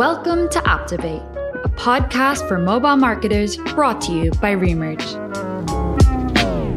Welcome 0.00 0.48
to 0.48 0.60
Apptivate, 0.60 1.22
a 1.62 1.68
podcast 1.68 2.48
for 2.48 2.56
mobile 2.56 2.96
marketers 2.96 3.58
brought 3.58 4.00
to 4.00 4.12
you 4.12 4.30
by 4.30 4.54
Remerge. 4.54 5.06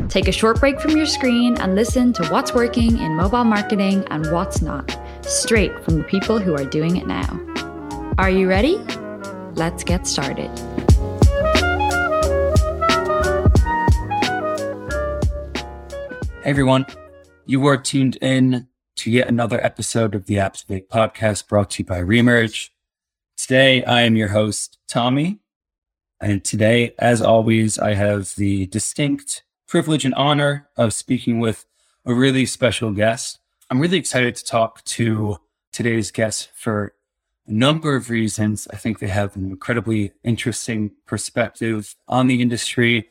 Take 0.10 0.28
a 0.28 0.32
short 0.34 0.60
break 0.60 0.82
from 0.82 0.98
your 0.98 1.06
screen 1.06 1.56
and 1.62 1.74
listen 1.74 2.12
to 2.12 2.28
what's 2.28 2.54
working 2.54 2.98
in 2.98 3.16
mobile 3.16 3.46
marketing 3.46 4.06
and 4.10 4.30
what's 4.34 4.62
not, 4.62 5.00
straight 5.22 5.86
from 5.86 6.00
the 6.00 6.04
people 6.04 6.38
who 6.38 6.54
are 6.54 6.66
doing 6.66 6.98
it 6.98 7.08
now. 7.08 7.40
Are 8.18 8.30
you 8.30 8.50
ready? 8.50 8.76
Let's 9.54 9.86
get 9.86 10.06
started. 10.06 10.52
Hey 16.42 16.50
everyone, 16.50 16.86
you 17.46 17.66
are 17.68 17.78
tuned 17.78 18.18
in 18.18 18.68
to 18.98 19.10
yet 19.10 19.30
another 19.30 19.64
episode 19.66 20.14
of 20.14 20.26
the 20.26 20.36
Apptivate 20.36 20.90
podcast 20.90 21.48
brought 21.48 21.70
to 21.70 21.84
you 21.84 21.86
by 21.86 22.00
Remerge. 22.00 22.72
Today, 23.44 23.84
I 23.84 24.04
am 24.04 24.16
your 24.16 24.30
host, 24.30 24.78
Tommy. 24.88 25.40
And 26.22 26.46
today, 26.46 26.96
as 26.98 27.22
always, 27.22 27.78
I 27.78 27.94
have 27.94 28.34
the 28.38 28.68
distinct 28.68 29.44
privilege 29.68 30.06
and 30.06 30.14
honor 30.14 30.70
of 30.78 30.94
speaking 30.94 31.42
with 31.42 31.66
a 32.06 32.14
really 32.14 32.46
special 32.46 32.94
guest. 32.94 33.40
I'm 33.70 33.82
really 33.82 33.98
excited 33.98 34.38
to 34.38 34.46
talk 34.46 34.82
to 34.86 35.40
today's 35.74 36.10
guest 36.10 36.52
for 36.56 36.94
a 37.46 37.52
number 37.52 37.98
of 37.98 38.10
reasons. 38.10 38.66
I 38.72 38.78
think 38.78 39.00
they 39.00 39.08
have 39.08 39.36
an 39.36 39.44
incredibly 39.44 40.14
interesting 40.24 40.92
perspective 41.06 41.98
on 42.08 42.28
the 42.28 42.42
industry, 42.42 43.10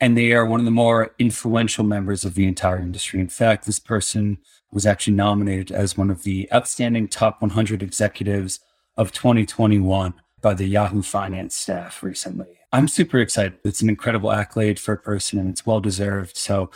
and 0.00 0.16
they 0.16 0.32
are 0.32 0.46
one 0.46 0.60
of 0.60 0.64
the 0.64 0.70
more 0.70 1.14
influential 1.18 1.84
members 1.84 2.24
of 2.24 2.32
the 2.32 2.46
entire 2.46 2.78
industry. 2.78 3.20
In 3.20 3.28
fact, 3.28 3.66
this 3.66 3.78
person 3.78 4.38
was 4.72 4.86
actually 4.86 5.16
nominated 5.16 5.70
as 5.70 5.98
one 5.98 6.10
of 6.10 6.22
the 6.22 6.48
outstanding 6.50 7.08
top 7.08 7.42
100 7.42 7.82
executives 7.82 8.60
of 8.96 9.12
2021 9.12 10.14
by 10.40 10.54
the 10.54 10.66
Yahoo 10.66 11.02
Finance 11.02 11.56
staff 11.56 12.02
recently. 12.02 12.58
I'm 12.72 12.88
super 12.88 13.18
excited. 13.18 13.58
It's 13.64 13.80
an 13.80 13.88
incredible 13.88 14.32
accolade 14.32 14.78
for 14.78 14.94
a 14.94 14.98
person 14.98 15.38
and 15.38 15.50
it's 15.50 15.64
well 15.64 15.80
deserved. 15.80 16.36
So, 16.36 16.70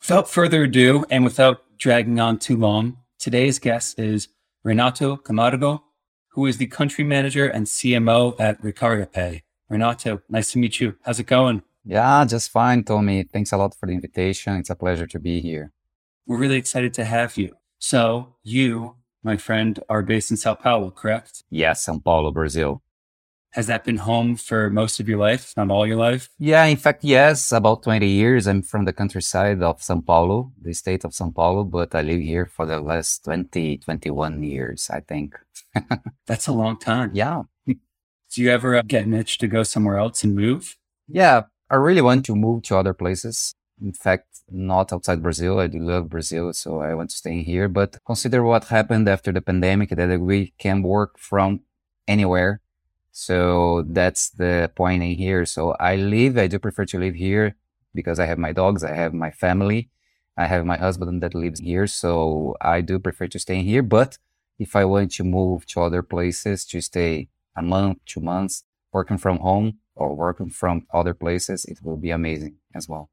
without 0.00 0.28
further 0.28 0.64
ado, 0.64 1.04
and 1.10 1.24
without 1.24 1.62
dragging 1.78 2.20
on 2.20 2.38
too 2.38 2.56
long, 2.56 2.98
today's 3.18 3.58
guest 3.58 3.98
is 3.98 4.28
Renato 4.62 5.16
Camargo, 5.16 5.84
who 6.28 6.46
is 6.46 6.58
the 6.58 6.66
country 6.66 7.04
manager 7.04 7.48
and 7.48 7.66
CMO 7.66 8.38
at 8.38 8.60
RecargaPay. 8.62 9.42
Renato, 9.68 10.22
nice 10.28 10.52
to 10.52 10.58
meet 10.58 10.80
you. 10.80 10.96
How's 11.02 11.18
it 11.20 11.26
going? 11.26 11.62
Yeah, 11.84 12.24
just 12.24 12.50
fine, 12.50 12.84
Tommy. 12.84 13.22
Thanks 13.22 13.52
a 13.52 13.56
lot 13.56 13.74
for 13.74 13.86
the 13.86 13.92
invitation. 13.92 14.56
It's 14.56 14.70
a 14.70 14.74
pleasure 14.74 15.06
to 15.06 15.18
be 15.18 15.40
here. 15.40 15.72
We're 16.26 16.38
really 16.38 16.56
excited 16.56 16.92
to 16.94 17.04
have 17.04 17.36
you. 17.36 17.56
So, 17.78 18.34
you 18.42 18.97
my 19.28 19.36
friend, 19.36 19.78
are 19.90 20.02
based 20.02 20.30
in 20.30 20.38
Sao 20.38 20.54
Paulo, 20.54 20.90
correct? 20.90 21.44
Yes, 21.50 21.84
Sao 21.84 21.98
Paulo, 21.98 22.30
Brazil. 22.32 22.82
Has 23.50 23.66
that 23.66 23.84
been 23.84 23.98
home 23.98 24.36
for 24.36 24.70
most 24.70 25.00
of 25.00 25.08
your 25.08 25.18
life, 25.18 25.52
not 25.56 25.70
all 25.70 25.86
your 25.86 26.00
life? 26.08 26.30
Yeah, 26.38 26.64
in 26.64 26.78
fact, 26.78 27.04
yes, 27.04 27.52
about 27.52 27.82
20 27.82 28.06
years. 28.06 28.46
I'm 28.46 28.62
from 28.62 28.86
the 28.86 28.92
countryside 28.92 29.62
of 29.62 29.82
Sao 29.82 30.00
Paulo, 30.00 30.52
the 30.62 30.72
state 30.72 31.04
of 31.04 31.12
Sao 31.14 31.30
Paulo, 31.30 31.64
but 31.64 31.94
I 31.94 32.00
live 32.00 32.22
here 32.22 32.46
for 32.46 32.64
the 32.64 32.80
last 32.80 33.24
20, 33.24 33.78
21 33.78 34.42
years, 34.42 34.88
I 34.90 35.00
think. 35.00 35.34
That's 36.26 36.46
a 36.46 36.52
long 36.52 36.78
time. 36.78 37.10
Yeah. 37.12 37.42
Do 37.66 38.42
you 38.42 38.50
ever 38.50 38.76
uh, 38.76 38.82
get 38.86 39.06
an 39.06 39.12
itch 39.14 39.36
to 39.38 39.46
go 39.46 39.62
somewhere 39.62 39.98
else 39.98 40.24
and 40.24 40.34
move? 40.34 40.76
Yeah, 41.06 41.42
I 41.70 41.76
really 41.76 42.02
want 42.02 42.24
to 42.26 42.34
move 42.34 42.62
to 42.64 42.76
other 42.78 42.94
places 42.94 43.54
in 43.82 43.92
fact, 43.92 44.40
not 44.50 44.92
outside 44.92 45.22
Brazil. 45.22 45.58
I 45.58 45.66
do 45.66 45.78
love 45.78 46.08
Brazil, 46.08 46.52
so 46.52 46.80
I 46.80 46.94
want 46.94 47.10
to 47.10 47.16
stay 47.16 47.42
here. 47.42 47.68
But 47.68 47.98
consider 48.04 48.42
what 48.42 48.64
happened 48.64 49.08
after 49.08 49.32
the 49.32 49.40
pandemic 49.40 49.90
that 49.90 50.20
we 50.20 50.52
can 50.58 50.82
work 50.82 51.18
from 51.18 51.60
anywhere. 52.06 52.60
So 53.12 53.84
that's 53.88 54.30
the 54.30 54.70
point 54.74 55.02
in 55.02 55.14
here. 55.14 55.44
So 55.44 55.72
I 55.80 55.96
live, 55.96 56.38
I 56.38 56.46
do 56.46 56.58
prefer 56.58 56.84
to 56.86 56.98
live 56.98 57.14
here 57.14 57.56
because 57.94 58.18
I 58.20 58.26
have 58.26 58.38
my 58.38 58.52
dogs, 58.52 58.84
I 58.84 58.94
have 58.94 59.12
my 59.12 59.30
family, 59.30 59.90
I 60.36 60.46
have 60.46 60.64
my 60.64 60.76
husband 60.76 61.22
that 61.22 61.34
lives 61.34 61.60
here. 61.60 61.86
So 61.86 62.56
I 62.60 62.80
do 62.80 62.98
prefer 62.98 63.26
to 63.28 63.38
stay 63.38 63.62
here. 63.62 63.82
But 63.82 64.18
if 64.58 64.76
I 64.76 64.84
want 64.84 65.12
to 65.12 65.24
move 65.24 65.66
to 65.66 65.82
other 65.82 66.02
places 66.02 66.64
to 66.66 66.80
stay 66.80 67.28
a 67.56 67.62
month, 67.62 67.98
two 68.06 68.20
months, 68.20 68.64
working 68.92 69.18
from 69.18 69.38
home 69.38 69.78
or 69.94 70.14
working 70.14 70.50
from 70.50 70.86
other 70.94 71.14
places, 71.14 71.64
it 71.64 71.78
will 71.82 71.96
be 71.96 72.10
amazing 72.10 72.56
as 72.74 72.88
well. 72.88 73.10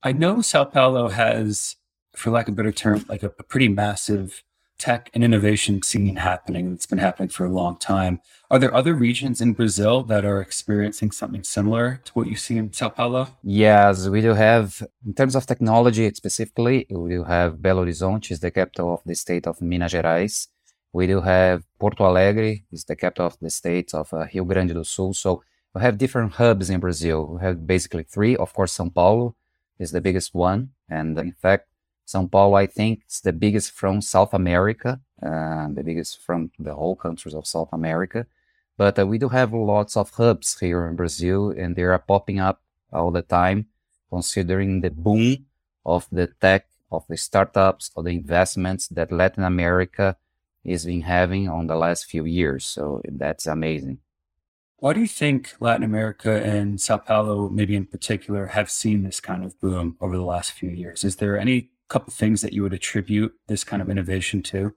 I 0.00 0.12
know 0.12 0.40
Sao 0.42 0.64
Paulo 0.64 1.08
has, 1.08 1.74
for 2.14 2.30
lack 2.30 2.46
of 2.46 2.54
a 2.54 2.56
better 2.56 2.70
term, 2.70 3.04
like 3.08 3.24
a, 3.24 3.32
a 3.38 3.42
pretty 3.42 3.68
massive 3.68 4.44
tech 4.78 5.10
and 5.12 5.24
innovation 5.24 5.82
scene 5.82 6.14
happening 6.14 6.70
that's 6.70 6.86
been 6.86 6.98
happening 6.98 7.28
for 7.28 7.44
a 7.44 7.50
long 7.50 7.76
time. 7.78 8.20
Are 8.48 8.60
there 8.60 8.72
other 8.72 8.94
regions 8.94 9.40
in 9.40 9.54
Brazil 9.54 10.04
that 10.04 10.24
are 10.24 10.40
experiencing 10.40 11.10
something 11.10 11.42
similar 11.42 12.00
to 12.04 12.12
what 12.12 12.28
you 12.28 12.36
see 12.36 12.56
in 12.56 12.72
Sao 12.72 12.90
Paulo? 12.90 13.26
Yes, 13.42 14.06
we 14.06 14.20
do 14.20 14.34
have, 14.34 14.86
in 15.04 15.14
terms 15.14 15.34
of 15.34 15.46
technology 15.46 16.08
specifically, 16.14 16.86
we 16.88 17.10
do 17.10 17.24
have 17.24 17.54
Belo 17.54 17.84
Horizonte, 17.84 18.30
is 18.30 18.38
the 18.38 18.52
capital 18.52 18.94
of 18.94 19.00
the 19.04 19.16
state 19.16 19.48
of 19.48 19.60
Minas 19.60 19.92
Gerais. 19.92 20.46
We 20.92 21.08
do 21.08 21.22
have 21.22 21.64
Porto 21.80 22.04
Alegre, 22.04 22.62
is 22.70 22.84
the 22.84 22.94
capital 22.94 23.26
of 23.26 23.36
the 23.40 23.50
state 23.50 23.92
of 23.94 24.14
uh, 24.14 24.26
Rio 24.32 24.44
Grande 24.44 24.74
do 24.74 24.84
Sul. 24.84 25.12
So 25.12 25.42
we 25.74 25.80
have 25.80 25.98
different 25.98 26.34
hubs 26.34 26.70
in 26.70 26.78
Brazil. 26.78 27.26
We 27.34 27.40
have 27.40 27.66
basically 27.66 28.04
three, 28.04 28.36
of 28.36 28.54
course, 28.54 28.76
São 28.78 28.94
Paulo, 28.94 29.34
is 29.78 29.90
the 29.90 30.00
biggest 30.00 30.34
one. 30.34 30.70
And 30.88 31.18
in 31.18 31.32
fact, 31.32 31.68
Sao 32.04 32.26
Paulo, 32.26 32.54
I 32.56 32.66
think, 32.66 33.02
is 33.08 33.20
the 33.20 33.32
biggest 33.32 33.72
from 33.72 34.00
South 34.00 34.32
America, 34.32 35.00
uh, 35.22 35.68
the 35.68 35.82
biggest 35.84 36.22
from 36.22 36.50
the 36.58 36.74
whole 36.74 36.96
countries 36.96 37.34
of 37.34 37.46
South 37.46 37.68
America. 37.72 38.26
But 38.78 38.98
uh, 38.98 39.06
we 39.06 39.18
do 39.18 39.28
have 39.28 39.52
lots 39.52 39.96
of 39.96 40.10
hubs 40.10 40.58
here 40.58 40.86
in 40.86 40.96
Brazil, 40.96 41.50
and 41.50 41.76
they 41.76 41.82
are 41.82 41.98
popping 41.98 42.40
up 42.40 42.62
all 42.92 43.10
the 43.10 43.22
time, 43.22 43.66
considering 44.08 44.80
the 44.80 44.90
boom 44.90 45.46
of 45.84 46.06
the 46.10 46.28
tech, 46.40 46.66
of 46.90 47.04
the 47.08 47.16
startups, 47.16 47.90
of 47.96 48.04
the 48.04 48.12
investments 48.12 48.88
that 48.88 49.12
Latin 49.12 49.44
America 49.44 50.16
has 50.66 50.86
been 50.86 51.02
having 51.02 51.48
on 51.48 51.66
the 51.66 51.76
last 51.76 52.06
few 52.06 52.24
years. 52.24 52.64
So 52.64 53.02
that's 53.04 53.46
amazing. 53.46 53.98
Why 54.80 54.92
do 54.92 55.00
you 55.00 55.08
think 55.08 55.54
Latin 55.58 55.82
America 55.82 56.40
and 56.40 56.80
Sao 56.80 56.98
Paulo, 56.98 57.48
maybe 57.48 57.74
in 57.74 57.84
particular, 57.84 58.46
have 58.46 58.70
seen 58.70 59.02
this 59.02 59.18
kind 59.18 59.44
of 59.44 59.58
boom 59.58 59.96
over 60.00 60.16
the 60.16 60.22
last 60.22 60.52
few 60.52 60.70
years? 60.70 61.02
Is 61.02 61.16
there 61.16 61.36
any 61.36 61.70
couple 61.88 62.12
things 62.12 62.42
that 62.42 62.52
you 62.52 62.62
would 62.62 62.72
attribute 62.72 63.34
this 63.48 63.64
kind 63.64 63.82
of 63.82 63.90
innovation 63.90 64.40
to? 64.44 64.74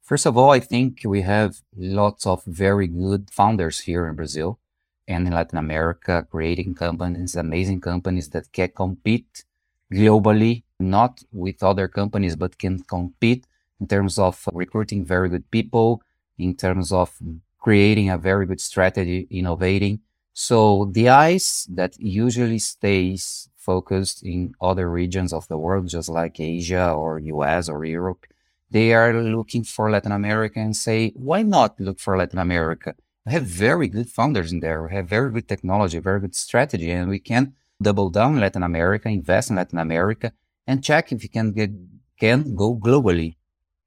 First 0.00 0.24
of 0.24 0.38
all, 0.38 0.50
I 0.50 0.60
think 0.60 1.02
we 1.04 1.20
have 1.20 1.60
lots 1.76 2.26
of 2.26 2.42
very 2.46 2.86
good 2.86 3.28
founders 3.30 3.80
here 3.80 4.06
in 4.06 4.14
Brazil 4.14 4.58
and 5.06 5.26
in 5.26 5.34
Latin 5.34 5.58
America, 5.58 6.26
creating 6.30 6.74
companies, 6.74 7.36
amazing 7.36 7.82
companies 7.82 8.30
that 8.30 8.50
can 8.52 8.70
compete 8.74 9.44
globally, 9.92 10.62
not 10.80 11.24
with 11.30 11.62
other 11.62 11.88
companies, 11.88 12.36
but 12.36 12.56
can 12.56 12.78
compete 12.84 13.46
in 13.78 13.86
terms 13.86 14.18
of 14.18 14.48
recruiting 14.54 15.04
very 15.04 15.28
good 15.28 15.50
people, 15.50 16.00
in 16.38 16.56
terms 16.56 16.90
of 16.90 17.20
creating 17.62 18.10
a 18.10 18.18
very 18.18 18.44
good 18.44 18.60
strategy, 18.60 19.26
innovating. 19.30 20.00
So 20.34 20.90
the 20.92 21.08
eyes 21.08 21.66
that 21.70 21.98
usually 21.98 22.58
stays 22.58 23.48
focused 23.56 24.22
in 24.24 24.54
other 24.60 24.90
regions 24.90 25.32
of 25.32 25.46
the 25.48 25.56
world, 25.56 25.88
just 25.88 26.08
like 26.08 26.40
Asia 26.40 26.90
or 26.92 27.18
US 27.20 27.68
or 27.68 27.84
Europe, 27.84 28.26
they 28.70 28.92
are 28.94 29.12
looking 29.12 29.64
for 29.64 29.90
Latin 29.90 30.12
America 30.12 30.58
and 30.58 30.74
say, 30.74 31.12
why 31.14 31.42
not 31.42 31.78
look 31.78 32.00
for 32.00 32.16
Latin 32.16 32.38
America? 32.38 32.94
We 33.24 33.32
have 33.32 33.44
very 33.44 33.86
good 33.86 34.08
founders 34.08 34.50
in 34.50 34.60
there. 34.60 34.82
We 34.82 34.94
have 34.96 35.08
very 35.08 35.30
good 35.30 35.46
technology, 35.46 35.98
very 35.98 36.20
good 36.20 36.34
strategy, 36.34 36.90
and 36.90 37.08
we 37.08 37.20
can 37.20 37.54
double 37.80 38.10
down 38.10 38.40
Latin 38.40 38.62
America, 38.62 39.08
invest 39.08 39.50
in 39.50 39.56
Latin 39.56 39.78
America, 39.78 40.32
and 40.66 40.82
check 40.82 41.12
if 41.12 41.22
we 41.22 41.28
can 41.28 41.52
get 41.52 41.70
can 42.18 42.54
go 42.54 42.74
globally. 42.74 43.36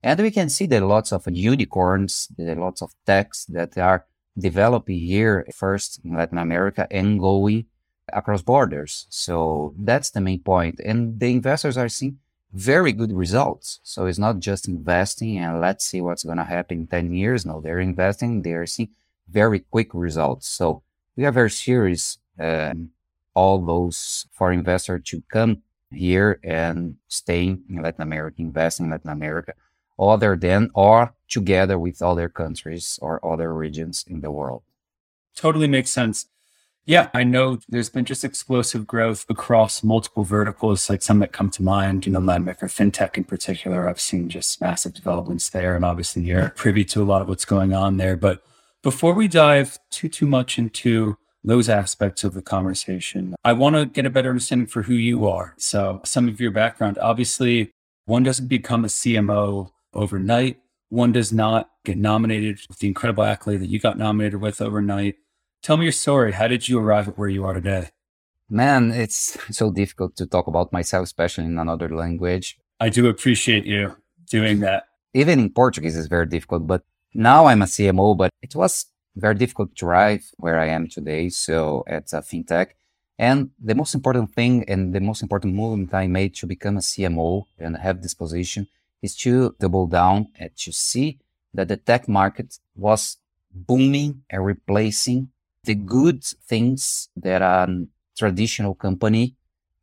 And 0.06 0.20
we 0.20 0.30
can 0.30 0.50
see 0.50 0.68
that 0.68 0.84
lots 0.84 1.12
of 1.12 1.28
unicorns, 1.28 2.28
lots 2.38 2.84
of 2.84 2.94
techs 3.08 3.46
that 3.46 3.76
are 3.76 4.06
developing 4.38 5.00
here 5.00 5.48
first 5.52 6.00
in 6.06 6.16
Latin 6.16 6.38
America 6.38 6.88
and 6.92 7.20
going 7.20 7.66
across 8.14 8.44
borders. 8.44 9.08
So 9.10 9.74
that's 9.76 10.12
the 10.12 10.22
main 10.22 10.42
point. 10.42 10.80
And 10.80 11.20
the 11.20 11.32
investors 11.32 11.76
are 11.76 11.90
seeing 11.90 12.20
very 12.54 12.92
good 12.92 13.14
results. 13.14 13.80
So 13.82 14.06
it's 14.06 14.20
not 14.20 14.38
just 14.42 14.68
investing 14.68 15.40
and 15.40 15.60
let's 15.60 15.86
see 15.86 16.02
what's 16.02 16.24
going 16.24 16.38
to 16.38 16.44
happen 16.44 16.82
in 16.82 16.88
10 16.88 17.12
years. 17.12 17.44
No, 17.44 17.60
they're 17.60 17.80
investing, 17.80 18.44
they're 18.44 18.68
seeing 18.68 18.90
very 19.28 19.62
quick 19.62 19.90
results. 19.96 20.48
So 20.48 20.84
we 21.16 21.26
are 21.26 21.32
very 21.32 21.50
serious, 21.50 22.20
uh, 22.40 22.76
all 23.34 23.66
those 23.66 24.28
for 24.34 24.52
investors 24.52 25.02
to 25.06 25.24
come 25.32 25.64
here 25.92 26.40
and 26.44 26.98
stay 27.08 27.46
in 27.48 27.82
Latin 27.82 28.04
America, 28.04 28.36
invest 28.40 28.80
in 28.80 28.92
Latin 28.92 29.10
America 29.10 29.56
other 30.00 30.36
than 30.36 30.70
or 30.74 31.14
together 31.28 31.78
with 31.80 32.02
other 32.02 32.30
countries 32.30 33.00
or 33.02 33.26
other 33.26 33.54
regions 33.54 34.04
in 34.08 34.22
the 34.22 34.32
world. 34.32 34.64
Totally 35.36 35.68
makes 35.68 35.92
sense. 35.92 36.28
Yeah, 36.88 37.10
I 37.16 37.24
know 37.24 37.58
there's 37.68 37.90
been 37.90 38.06
just 38.06 38.24
explosive 38.24 38.86
growth 38.86 39.26
across 39.28 39.84
multiple 39.84 40.24
verticals, 40.24 40.88
like 40.88 41.02
some 41.02 41.18
that 41.20 41.32
come 41.32 41.50
to 41.52 41.64
mind, 41.64 42.06
you 42.06 42.12
know, 42.12 42.20
Landmaker, 42.20 42.66
FinTech 42.66 43.18
in 43.18 43.24
particular. 43.24 43.90
I've 43.90 44.00
seen 44.00 44.30
just 44.30 44.62
massive 44.62 44.94
developments 44.94 45.50
there. 45.50 45.76
And 45.76 45.84
obviously 45.84 46.22
you're 46.22 46.50
privy 46.52 46.86
to 46.86 47.02
a 47.02 47.06
lot 47.06 47.24
of 47.24 47.28
what's 47.28 47.46
going 47.46 47.74
on 47.74 47.98
there. 47.98 48.16
But 48.16 48.44
Before 48.84 49.16
we 49.16 49.28
dive 49.28 49.80
too 49.90 50.08
too 50.08 50.28
much 50.28 50.60
into 50.60 51.18
those 51.44 51.70
aspects 51.70 52.24
of 52.24 52.36
the 52.36 52.44
conversation, 52.44 53.34
I 53.44 53.54
want 53.54 53.76
to 53.76 53.88
get 53.88 54.06
a 54.06 54.12
better 54.12 54.30
understanding 54.30 54.68
for 54.68 54.84
who 54.84 54.94
you 54.94 55.28
are. 55.28 55.56
So, 55.58 56.02
some 56.06 56.28
of 56.28 56.40
your 56.40 56.52
background. 56.52 57.00
Obviously, 57.00 57.72
one 58.06 58.22
doesn't 58.22 58.48
become 58.48 58.86
a 58.86 58.90
CMO 58.90 59.72
overnight. 59.96 60.60
One 60.90 61.12
does 61.12 61.34
not 61.34 61.70
get 61.84 61.98
nominated 61.98 62.60
with 62.68 62.80
the 62.80 62.88
incredible 62.88 63.24
accolade 63.24 63.62
that 63.62 63.70
you 63.70 63.80
got 63.80 63.98
nominated 63.98 64.40
with 64.40 64.62
overnight. 64.62 65.16
Tell 65.62 65.78
me 65.78 65.86
your 65.86 65.92
story. 65.92 66.34
How 66.34 66.48
did 66.48 66.68
you 66.70 66.80
arrive 66.80 67.08
at 67.08 67.18
where 67.18 67.30
you 67.30 67.44
are 67.46 67.54
today? 67.54 67.90
Man, 68.50 68.92
it's 68.92 69.38
so 69.50 69.72
difficult 69.72 70.16
to 70.18 70.28
talk 70.28 70.46
about 70.46 70.72
myself, 70.72 71.06
especially 71.06 71.46
in 71.46 71.58
another 71.58 71.90
language. 71.90 72.60
I 72.80 72.90
do 72.90 73.08
appreciate 73.08 73.66
you 73.66 73.96
doing 74.30 74.60
that. 74.60 74.88
Even 75.14 75.40
in 75.40 75.50
Portuguese 75.50 75.96
is 75.96 76.08
very 76.08 76.28
difficult, 76.28 76.68
but 76.68 76.84
now 77.14 77.46
I'm 77.46 77.62
a 77.62 77.66
CMO, 77.66 78.16
but 78.16 78.30
it 78.42 78.54
was 78.54 78.86
very 79.16 79.34
difficult 79.34 79.76
to 79.78 79.86
arrive 79.88 80.30
where 80.38 80.60
I 80.60 80.68
am 80.68 80.88
today. 80.88 81.30
So 81.30 81.84
it's 81.88 82.14
a 82.14 82.22
fintech. 82.22 82.72
And 83.18 83.52
the 83.60 83.76
most 83.76 83.96
important 83.96 84.34
thing 84.34 84.66
and 84.68 84.94
the 84.94 85.00
most 85.00 85.24
important 85.24 85.56
movement 85.56 85.94
I 85.94 86.08
made 86.08 86.36
to 86.36 86.46
become 86.46 86.78
a 86.78 86.82
CMO 86.82 87.46
and 87.58 87.78
have 87.78 88.02
this 88.02 88.14
position 88.14 88.68
is 89.06 89.16
to 89.16 89.56
double 89.60 89.88
down 89.88 90.28
and 90.40 90.52
to 90.64 90.72
see 90.72 91.20
that 91.54 91.68
the 91.70 91.78
tech 91.78 92.08
market 92.08 92.60
was 92.76 93.18
booming 93.70 94.12
and 94.30 94.46
replacing 94.46 95.30
the 95.64 95.76
good 95.76 96.24
things 96.24 97.10
that 97.16 97.42
a 97.42 97.86
traditional 98.18 98.76
company, 98.76 99.36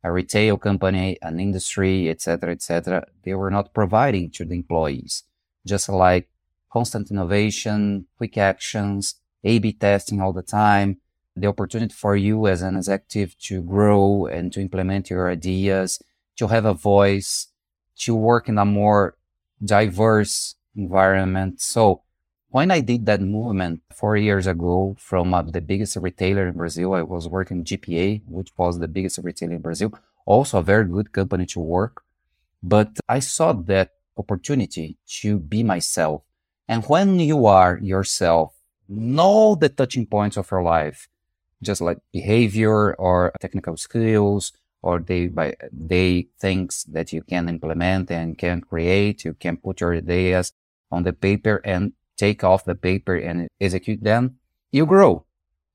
a 0.03 0.11
retail 0.11 0.57
company, 0.57 1.17
an 1.21 1.39
industry, 1.39 2.09
etc., 2.09 2.51
etc., 2.51 3.05
they 3.23 3.33
were 3.33 3.51
not 3.51 3.73
providing 3.73 4.29
to 4.31 4.45
the 4.45 4.55
employees. 4.55 5.23
Just 5.65 5.89
like 5.89 6.29
constant 6.71 7.09
innovation, 7.11 8.07
quick 8.17 8.37
actions, 8.37 9.15
A/B 9.43 9.73
testing 9.73 10.21
all 10.21 10.33
the 10.33 10.41
time, 10.63 10.97
the 11.35 11.47
opportunity 11.47 11.93
for 11.93 12.15
you 12.15 12.47
as 12.47 12.61
an 12.61 12.75
executive 12.77 13.37
to 13.47 13.61
grow 13.61 14.27
and 14.27 14.53
to 14.53 14.61
implement 14.61 15.09
your 15.09 15.29
ideas, 15.29 15.99
to 16.37 16.47
have 16.47 16.65
a 16.65 16.73
voice, 16.73 17.47
to 17.99 18.15
work 18.15 18.49
in 18.49 18.57
a 18.57 18.65
more 18.65 19.15
diverse 19.63 20.55
environment. 20.75 21.61
So 21.61 22.01
when 22.49 22.71
I 22.71 22.81
did 22.81 23.05
that 23.05 23.21
movement 23.21 23.81
four 23.91 24.15
years 24.17 24.47
ago 24.47 24.95
from 24.99 25.33
uh, 25.33 25.41
the 25.41 25.61
biggest 25.61 25.95
retailer 25.95 26.47
in 26.47 26.55
Brazil, 26.55 26.93
I 26.93 27.01
was 27.01 27.27
working 27.27 27.63
GPA, 27.63 28.21
which 28.27 28.51
was 28.57 28.79
the 28.79 28.87
biggest 28.87 29.19
retailer 29.23 29.53
in 29.53 29.61
Brazil, 29.61 29.93
also 30.25 30.59
a 30.59 30.63
very 30.63 30.85
good 30.85 31.11
company 31.11 31.45
to 31.47 31.59
work. 31.59 32.03
But 32.61 32.99
I 33.09 33.19
saw 33.19 33.53
that 33.53 33.91
opportunity 34.17 34.97
to 35.21 35.39
be 35.39 35.63
myself. 35.63 36.21
And 36.67 36.83
when 36.85 37.19
you 37.19 37.45
are 37.45 37.79
yourself, 37.81 38.53
know 38.87 39.55
the 39.55 39.69
touching 39.69 40.05
points 40.05 40.37
of 40.37 40.49
your 40.49 40.63
life, 40.63 41.09
just 41.61 41.81
like 41.81 41.97
behavior 42.11 42.93
or 42.93 43.33
technical 43.41 43.77
skills 43.77 44.53
or 44.83 44.99
they 44.99 45.27
by 45.27 45.55
day 45.87 46.27
things 46.39 46.83
that 46.89 47.11
you 47.11 47.23
can 47.23 47.49
implement 47.49 48.11
and 48.11 48.37
can 48.37 48.61
create. 48.61 49.25
You 49.25 49.33
can 49.33 49.57
put 49.57 49.81
your 49.81 49.95
ideas 49.95 50.53
on 50.91 51.03
the 51.03 51.13
paper 51.13 51.61
and 51.65 51.93
take 52.17 52.43
off 52.43 52.65
the 52.65 52.75
paper 52.75 53.15
and 53.15 53.47
execute 53.59 54.03
them, 54.03 54.35
you 54.71 54.85
grow 54.85 55.25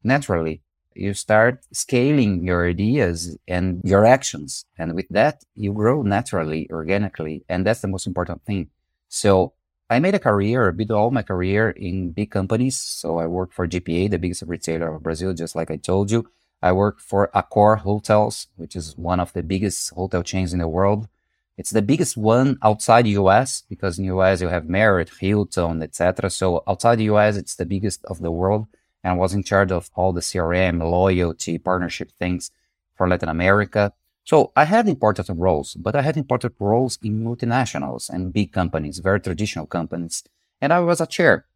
naturally. 0.03 0.63
You 0.95 1.15
start 1.15 1.65
scaling 1.73 2.45
your 2.45 2.69
ideas 2.69 3.37
and 3.47 3.81
your 3.85 4.05
actions. 4.05 4.65
And 4.77 4.95
with 4.95 5.09
that, 5.11 5.45
you 5.55 5.73
grow 5.73 6.03
naturally, 6.03 6.69
organically. 6.73 7.45
And 7.49 7.65
that's 7.67 7.81
the 7.81 7.89
most 7.89 8.07
important 8.07 8.45
thing. 8.45 8.71
So 9.09 9.53
I 9.89 10.01
made 10.01 10.15
a 10.15 10.19
career, 10.19 10.69
a 10.69 10.73
bit 10.73 10.91
all 10.91 11.11
my 11.11 11.23
career 11.23 11.71
in 11.71 12.13
big 12.13 12.31
companies. 12.31 12.79
So 12.79 13.19
I 13.19 13.27
worked 13.27 13.55
for 13.55 13.69
GPA, 13.69 14.11
the 14.11 14.19
biggest 14.19 14.43
retailer 14.47 14.95
of 14.95 15.03
Brazil, 15.03 15.35
just 15.35 15.55
like 15.55 15.71
I 15.71 15.77
told 15.77 16.11
you. 16.11 16.29
I 16.61 16.73
work 16.73 17.01
for 17.01 17.31
Accor 17.35 17.79
Hotels, 17.79 18.49
which 18.57 18.75
is 18.75 18.97
one 18.97 19.21
of 19.21 19.33
the 19.33 19.43
biggest 19.43 19.91
hotel 19.91 20.23
chains 20.23 20.53
in 20.53 20.59
the 20.59 20.69
world. 20.69 21.09
It's 21.57 21.71
the 21.71 21.83
biggest 21.83 22.17
one 22.17 22.59
outside 22.63 23.05
the 23.05 23.19
US 23.23 23.63
because 23.69 23.99
in 23.99 24.07
the 24.07 24.17
US 24.17 24.41
you 24.41 24.49
have 24.49 24.69
Marriott, 24.69 25.11
Hilton, 25.21 25.83
etc. 25.83 26.31
So 26.31 26.63
outside 26.67 26.97
the 26.97 27.11
US, 27.15 27.37
it's 27.37 27.57
the 27.57 27.67
biggest 27.67 28.05
of 28.07 28.21
the 28.21 28.31
world. 28.31 28.67
And 29.03 29.13
I 29.13 29.17
was 29.17 29.35
in 29.35 29.43
charge 29.43 29.73
of 29.73 29.91
all 29.95 30.13
the 30.13 30.21
CRM, 30.21 30.81
loyalty, 30.81 31.59
partnership 31.59 32.11
things 32.13 32.51
for 32.95 33.09
Latin 33.09 33.29
America. 33.29 33.93
So 34.25 34.53
I 34.55 34.65
had 34.65 34.89
important 34.89 35.31
roles, 35.39 35.75
but 35.75 35.97
I 35.97 36.03
had 36.03 36.17
important 36.17 36.55
roles 36.59 36.99
in 37.03 37.25
multinationals 37.25 38.11
and 38.11 38.33
big 38.33 38.53
companies, 38.53 38.99
very 38.99 39.21
traditional 39.21 39.67
companies. 39.67 40.25
And 40.61 40.73
I 40.73 40.81
was 40.81 41.01
a 41.01 41.07
chair. 41.07 41.47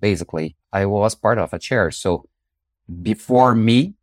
Basically, 0.00 0.56
I 0.72 0.86
was 0.86 1.14
part 1.14 1.38
of 1.38 1.52
a 1.52 1.58
chair. 1.58 1.90
So 1.90 2.28
before 3.02 3.54
me, 3.54 3.94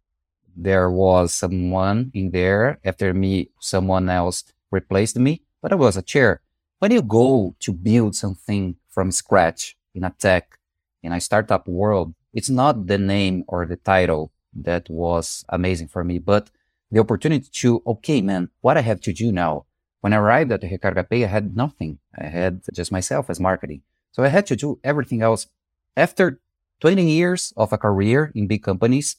there 0.55 0.89
was 0.89 1.33
someone 1.33 2.11
in 2.13 2.31
there. 2.31 2.79
After 2.83 3.13
me, 3.13 3.49
someone 3.59 4.09
else 4.09 4.43
replaced 4.71 5.17
me, 5.17 5.41
but 5.61 5.71
I 5.71 5.75
was 5.75 5.97
a 5.97 6.01
chair. 6.01 6.41
When 6.79 6.91
you 6.91 7.01
go 7.01 7.55
to 7.59 7.73
build 7.73 8.15
something 8.15 8.75
from 8.89 9.11
scratch 9.11 9.77
in 9.93 10.03
a 10.03 10.13
tech, 10.17 10.57
in 11.03 11.11
a 11.11 11.21
startup 11.21 11.67
world, 11.67 12.13
it's 12.33 12.49
not 12.49 12.87
the 12.87 12.97
name 12.97 13.43
or 13.47 13.65
the 13.65 13.77
title 13.77 14.31
that 14.53 14.89
was 14.89 15.45
amazing 15.49 15.87
for 15.87 16.03
me, 16.03 16.19
but 16.19 16.49
the 16.91 16.99
opportunity 16.99 17.47
to, 17.51 17.81
okay, 17.85 18.21
man, 18.21 18.49
what 18.61 18.77
I 18.77 18.81
have 18.81 19.01
to 19.01 19.13
do 19.13 19.31
now. 19.31 19.65
When 20.01 20.13
I 20.13 20.17
arrived 20.17 20.51
at 20.51 20.61
Recarga 20.61 21.09
Pay, 21.09 21.23
I 21.23 21.27
had 21.27 21.55
nothing. 21.55 21.99
I 22.17 22.25
had 22.25 22.61
just 22.73 22.91
myself 22.91 23.29
as 23.29 23.39
marketing. 23.39 23.81
So 24.11 24.23
I 24.23 24.27
had 24.27 24.45
to 24.47 24.55
do 24.55 24.79
everything 24.83 25.21
else. 25.21 25.47
After 25.97 26.39
20 26.81 27.09
years 27.09 27.53
of 27.57 27.73
a 27.73 27.77
career 27.77 28.31
in 28.35 28.47
big 28.47 28.63
companies, 28.63 29.17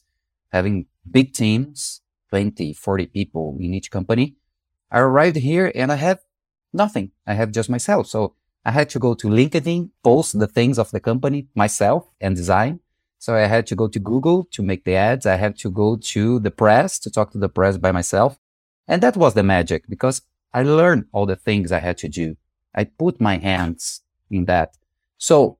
having 0.51 0.85
big 1.11 1.33
teams, 1.33 2.01
20, 2.29 2.73
40 2.73 3.05
people 3.07 3.57
in 3.59 3.73
each 3.73 3.91
company, 3.91 4.35
I 4.91 4.99
arrived 4.99 5.37
here 5.37 5.71
and 5.75 5.91
I 5.91 5.95
have 5.95 6.19
nothing. 6.73 7.11
I 7.25 7.33
have 7.33 7.51
just 7.51 7.69
myself. 7.69 8.07
So 8.07 8.35
I 8.65 8.71
had 8.71 8.89
to 8.89 8.99
go 8.99 9.13
to 9.13 9.27
LinkedIn, 9.27 9.89
post 10.03 10.37
the 10.37 10.47
things 10.47 10.77
of 10.77 10.91
the 10.91 10.99
company 10.99 11.47
myself 11.55 12.09
and 12.19 12.35
design. 12.35 12.79
So 13.19 13.33
I 13.35 13.47
had 13.47 13.65
to 13.67 13.75
go 13.75 13.87
to 13.87 13.99
Google 13.99 14.47
to 14.51 14.61
make 14.61 14.83
the 14.83 14.95
ads. 14.95 15.25
I 15.25 15.35
had 15.35 15.57
to 15.59 15.71
go 15.71 15.95
to 15.95 16.39
the 16.39 16.51
press 16.51 16.99
to 16.99 17.09
talk 17.09 17.31
to 17.31 17.37
the 17.37 17.49
press 17.49 17.77
by 17.77 17.91
myself. 17.91 18.37
And 18.87 19.01
that 19.03 19.17
was 19.17 19.33
the 19.33 19.43
magic 19.43 19.87
because 19.89 20.21
I 20.53 20.63
learned 20.63 21.05
all 21.11 21.25
the 21.25 21.35
things 21.35 21.71
I 21.71 21.79
had 21.79 21.97
to 21.99 22.09
do. 22.09 22.37
I 22.75 22.85
put 22.85 23.19
my 23.19 23.37
hands 23.37 24.01
in 24.29 24.45
that. 24.45 24.77
So 25.17 25.57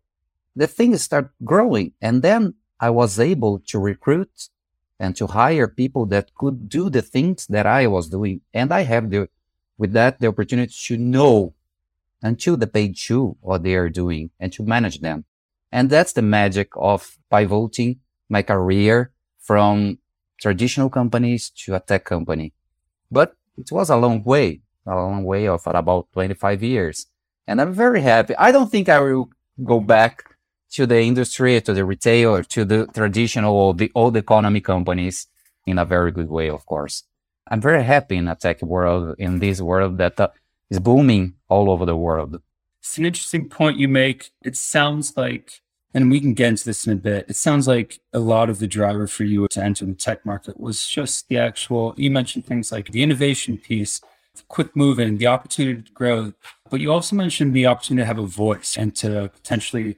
the 0.55 0.67
things 0.67 1.01
start 1.01 1.31
growing. 1.43 1.93
And 2.01 2.21
then 2.21 2.55
I 2.79 2.89
was 2.91 3.19
able 3.19 3.59
to 3.67 3.79
recruit 3.79 4.49
and 4.99 5.15
to 5.15 5.27
hire 5.27 5.67
people 5.67 6.05
that 6.07 6.33
could 6.35 6.69
do 6.69 6.89
the 6.89 7.01
things 7.01 7.45
that 7.47 7.65
I 7.65 7.87
was 7.87 8.09
doing. 8.09 8.41
And 8.53 8.71
I 8.73 8.81
have 8.81 9.09
the, 9.09 9.29
with 9.77 9.93
that, 9.93 10.19
the 10.19 10.27
opportunity 10.27 10.73
to 10.85 10.97
know 10.97 11.53
until 12.21 12.57
the 12.57 12.67
paid 12.67 12.97
shoe 12.97 13.37
what 13.41 13.63
they 13.63 13.75
are 13.75 13.89
doing 13.89 14.31
and 14.39 14.51
to 14.53 14.63
manage 14.63 15.01
them. 15.01 15.25
And 15.71 15.89
that's 15.89 16.13
the 16.13 16.21
magic 16.21 16.69
of 16.75 17.17
pivoting 17.29 17.99
my 18.29 18.41
career 18.41 19.11
from 19.39 19.99
traditional 20.39 20.89
companies 20.89 21.49
to 21.49 21.75
a 21.75 21.79
tech 21.79 22.05
company. 22.05 22.53
But 23.11 23.35
it 23.57 23.71
was 23.71 23.89
a 23.89 23.97
long 23.97 24.23
way, 24.23 24.61
a 24.85 24.95
long 24.95 25.23
way 25.23 25.47
of 25.47 25.61
about 25.65 26.07
25 26.13 26.63
years. 26.63 27.07
And 27.47 27.61
I'm 27.61 27.73
very 27.73 28.01
happy. 28.01 28.35
I 28.35 28.51
don't 28.51 28.69
think 28.69 28.89
I 28.89 28.99
will 28.99 29.29
go 29.63 29.79
back 29.79 30.36
to 30.71 30.85
the 30.85 30.99
industry, 31.01 31.59
to 31.61 31.73
the 31.73 31.85
retail, 31.85 32.35
or 32.35 32.43
to 32.43 32.65
the 32.65 32.87
traditional 32.87 33.55
or 33.55 33.73
the 33.73 33.91
old 33.95 34.17
economy 34.17 34.61
companies 34.61 35.27
in 35.65 35.77
a 35.77 35.85
very 35.85 36.11
good 36.11 36.29
way, 36.29 36.49
of 36.49 36.65
course. 36.65 37.03
I'm 37.49 37.61
very 37.61 37.83
happy 37.83 38.17
in 38.17 38.27
a 38.27 38.35
tech 38.35 38.61
world, 38.61 39.15
in 39.17 39.39
this 39.39 39.61
world 39.61 39.97
that 39.97 40.19
uh, 40.19 40.29
is 40.69 40.79
booming 40.79 41.35
all 41.47 41.69
over 41.69 41.85
the 41.85 41.95
world. 41.95 42.41
It's 42.79 42.97
an 42.97 43.05
interesting 43.05 43.49
point 43.49 43.77
you 43.77 43.87
make. 43.87 44.31
It 44.43 44.55
sounds 44.55 45.15
like, 45.15 45.61
and 45.93 46.11
we 46.11 46.19
can 46.19 46.33
get 46.33 46.49
into 46.49 46.65
this 46.65 46.85
in 46.85 46.93
a 46.93 46.97
bit, 46.97 47.25
it 47.29 47.35
sounds 47.35 47.67
like 47.67 47.99
a 48.13 48.19
lot 48.19 48.49
of 48.49 48.59
the 48.59 48.67
driver 48.67 49.07
for 49.07 49.23
you 49.23 49.47
to 49.47 49.63
enter 49.63 49.85
the 49.85 49.93
tech 49.93 50.25
market 50.25 50.59
was 50.59 50.87
just 50.87 51.27
the 51.27 51.37
actual, 51.37 51.93
you 51.97 52.11
mentioned 52.11 52.45
things 52.45 52.71
like 52.71 52.91
the 52.91 53.03
innovation 53.03 53.57
piece, 53.57 53.99
the 54.35 54.43
quick 54.47 54.75
moving, 54.75 55.17
the 55.17 55.27
opportunity 55.27 55.81
to 55.81 55.91
grow, 55.91 56.33
but 56.69 56.79
you 56.79 56.91
also 56.91 57.15
mentioned 57.15 57.53
the 57.53 57.65
opportunity 57.65 58.03
to 58.03 58.07
have 58.07 58.19
a 58.19 58.27
voice 58.27 58.77
and 58.77 58.95
to 58.97 59.29
potentially 59.33 59.97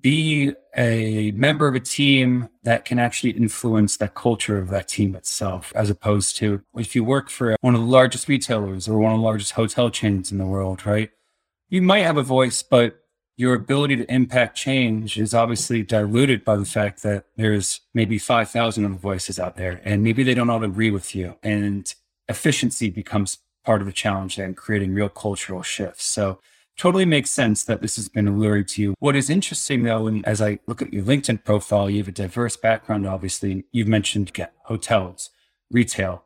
be 0.00 0.52
a 0.76 1.30
member 1.32 1.68
of 1.68 1.74
a 1.74 1.80
team 1.80 2.48
that 2.62 2.84
can 2.84 2.98
actually 2.98 3.30
influence 3.30 3.96
that 3.98 4.14
culture 4.14 4.58
of 4.58 4.68
that 4.70 4.88
team 4.88 5.14
itself, 5.14 5.72
as 5.74 5.90
opposed 5.90 6.36
to 6.36 6.62
if 6.76 6.94
you 6.94 7.04
work 7.04 7.30
for 7.30 7.56
one 7.60 7.74
of 7.74 7.80
the 7.80 7.86
largest 7.86 8.28
retailers 8.28 8.88
or 8.88 8.98
one 8.98 9.12
of 9.12 9.18
the 9.18 9.24
largest 9.24 9.52
hotel 9.52 9.90
chains 9.90 10.32
in 10.32 10.38
the 10.38 10.46
world, 10.46 10.84
right? 10.86 11.10
You 11.68 11.82
might 11.82 12.00
have 12.00 12.16
a 12.16 12.22
voice, 12.22 12.62
but 12.62 13.00
your 13.36 13.54
ability 13.54 13.96
to 13.96 14.12
impact 14.12 14.56
change 14.56 15.18
is 15.18 15.34
obviously 15.34 15.82
diluted 15.82 16.44
by 16.44 16.56
the 16.56 16.64
fact 16.64 17.02
that 17.02 17.24
there's 17.36 17.80
maybe 17.92 18.18
5,000 18.18 18.84
of 18.84 18.92
voices 18.92 19.40
out 19.40 19.56
there 19.56 19.80
and 19.84 20.04
maybe 20.04 20.22
they 20.22 20.34
don't 20.34 20.50
all 20.50 20.62
agree 20.62 20.90
with 20.90 21.14
you. 21.14 21.36
And 21.42 21.92
efficiency 22.28 22.90
becomes 22.90 23.38
part 23.64 23.80
of 23.80 23.86
the 23.86 23.92
challenge 23.92 24.38
and 24.38 24.56
creating 24.56 24.94
real 24.94 25.08
cultural 25.08 25.62
shifts. 25.62 26.04
So 26.04 26.38
totally 26.76 27.04
makes 27.04 27.30
sense 27.30 27.64
that 27.64 27.82
this 27.82 27.96
has 27.96 28.08
been 28.08 28.28
alluring 28.28 28.64
to 28.66 28.82
you. 28.82 28.94
What 28.98 29.16
is 29.16 29.30
interesting 29.30 29.84
though, 29.84 30.06
and 30.06 30.26
as 30.26 30.42
I 30.42 30.58
look 30.66 30.82
at 30.82 30.92
your 30.92 31.04
LinkedIn 31.04 31.44
profile, 31.44 31.88
you 31.88 31.98
have 31.98 32.08
a 32.08 32.12
diverse 32.12 32.56
background, 32.56 33.06
obviously. 33.06 33.64
You've 33.72 33.88
mentioned 33.88 34.32
hotels, 34.64 35.30
retail, 35.70 36.24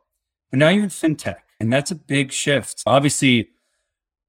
but 0.49 0.59
now 0.59 0.69
you're 0.69 0.83
in 0.83 0.89
fintech. 0.89 1.37
And 1.59 1.71
that's 1.73 1.91
a 1.91 1.95
big 1.95 2.31
shift. 2.31 2.83
Obviously, 2.85 3.49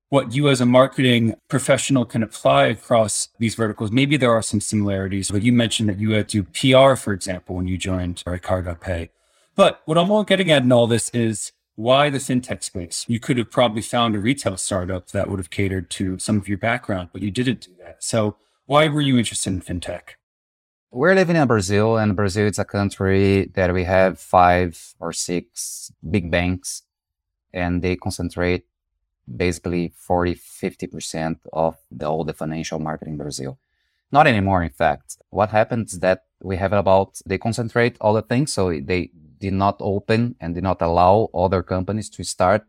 what 0.08 0.34
you 0.34 0.48
as 0.48 0.60
a 0.60 0.66
marketing 0.66 1.34
professional 1.48 2.04
can 2.04 2.22
apply 2.22 2.64
across 2.66 3.28
these 3.38 3.54
verticals. 3.54 3.92
Maybe 3.92 4.16
there 4.16 4.32
are 4.32 4.42
some 4.42 4.60
similarities, 4.60 5.30
but 5.30 5.42
you 5.42 5.52
mentioned 5.52 5.88
that 5.88 6.00
you 6.00 6.10
had 6.10 6.28
to 6.30 6.42
PR, 6.42 6.96
for 6.96 7.12
example, 7.12 7.54
when 7.54 7.68
you 7.68 7.78
joined 7.78 8.24
Recarga 8.26 8.80
Pay. 8.80 9.10
But 9.54 9.82
what 9.84 9.96
I'm 9.96 10.10
all 10.10 10.24
getting 10.24 10.50
at 10.50 10.64
in 10.64 10.72
all 10.72 10.88
this 10.88 11.10
is 11.10 11.52
why 11.80 12.10
the 12.10 12.18
fintech 12.18 12.62
space? 12.62 13.06
You 13.08 13.18
could 13.18 13.38
have 13.38 13.50
probably 13.50 13.80
found 13.80 14.14
a 14.14 14.18
retail 14.18 14.58
startup 14.58 15.08
that 15.12 15.30
would 15.30 15.40
have 15.40 15.49
catered 15.49 15.88
to 15.92 16.18
some 16.18 16.37
of 16.37 16.46
your 16.46 16.58
background, 16.58 17.08
but 17.12 17.22
you 17.22 17.30
didn't 17.30 17.62
do 17.62 17.72
that. 17.82 18.04
So 18.04 18.37
why 18.66 18.88
were 18.88 19.00
you 19.00 19.16
interested 19.16 19.50
in 19.54 19.62
fintech? 19.62 20.16
We're 20.90 21.14
living 21.14 21.37
in 21.37 21.49
Brazil, 21.49 21.96
and 21.96 22.14
Brazil 22.14 22.46
is 22.49 22.58
a 22.58 22.66
country 22.66 23.46
that 23.54 23.72
we 23.72 23.84
have 23.84 24.18
five 24.18 24.94
or 25.00 25.12
six 25.14 25.90
big 26.14 26.30
banks, 26.30 26.82
and 27.54 27.80
they 27.80 27.96
concentrate 27.96 28.66
basically 29.34 29.92
40, 29.96 30.34
50% 30.34 31.38
of 31.52 31.78
the, 31.90 32.06
all 32.06 32.25
the 32.25 32.34
financial 32.34 32.78
market 32.78 33.08
in 33.08 33.16
Brazil. 33.16 33.58
Not 34.12 34.26
anymore, 34.26 34.62
in 34.62 34.70
fact. 34.70 35.16
What 35.30 35.50
happens 35.50 35.94
is 35.94 36.00
that 36.00 36.25
we 36.42 36.56
have 36.56 36.72
about, 36.75 37.20
they 37.25 37.38
concentrate 37.38 37.96
all 38.00 38.12
the 38.12 38.22
things. 38.22 38.52
So 38.52 38.78
they 38.80 39.12
did 39.40 39.54
not 39.54 39.76
open 39.80 40.37
and 40.40 40.54
did 40.54 40.64
not 40.64 40.82
allow 40.82 41.28
other 41.35 41.62
companies 41.62 42.11
to 42.11 42.25
start 42.25 42.66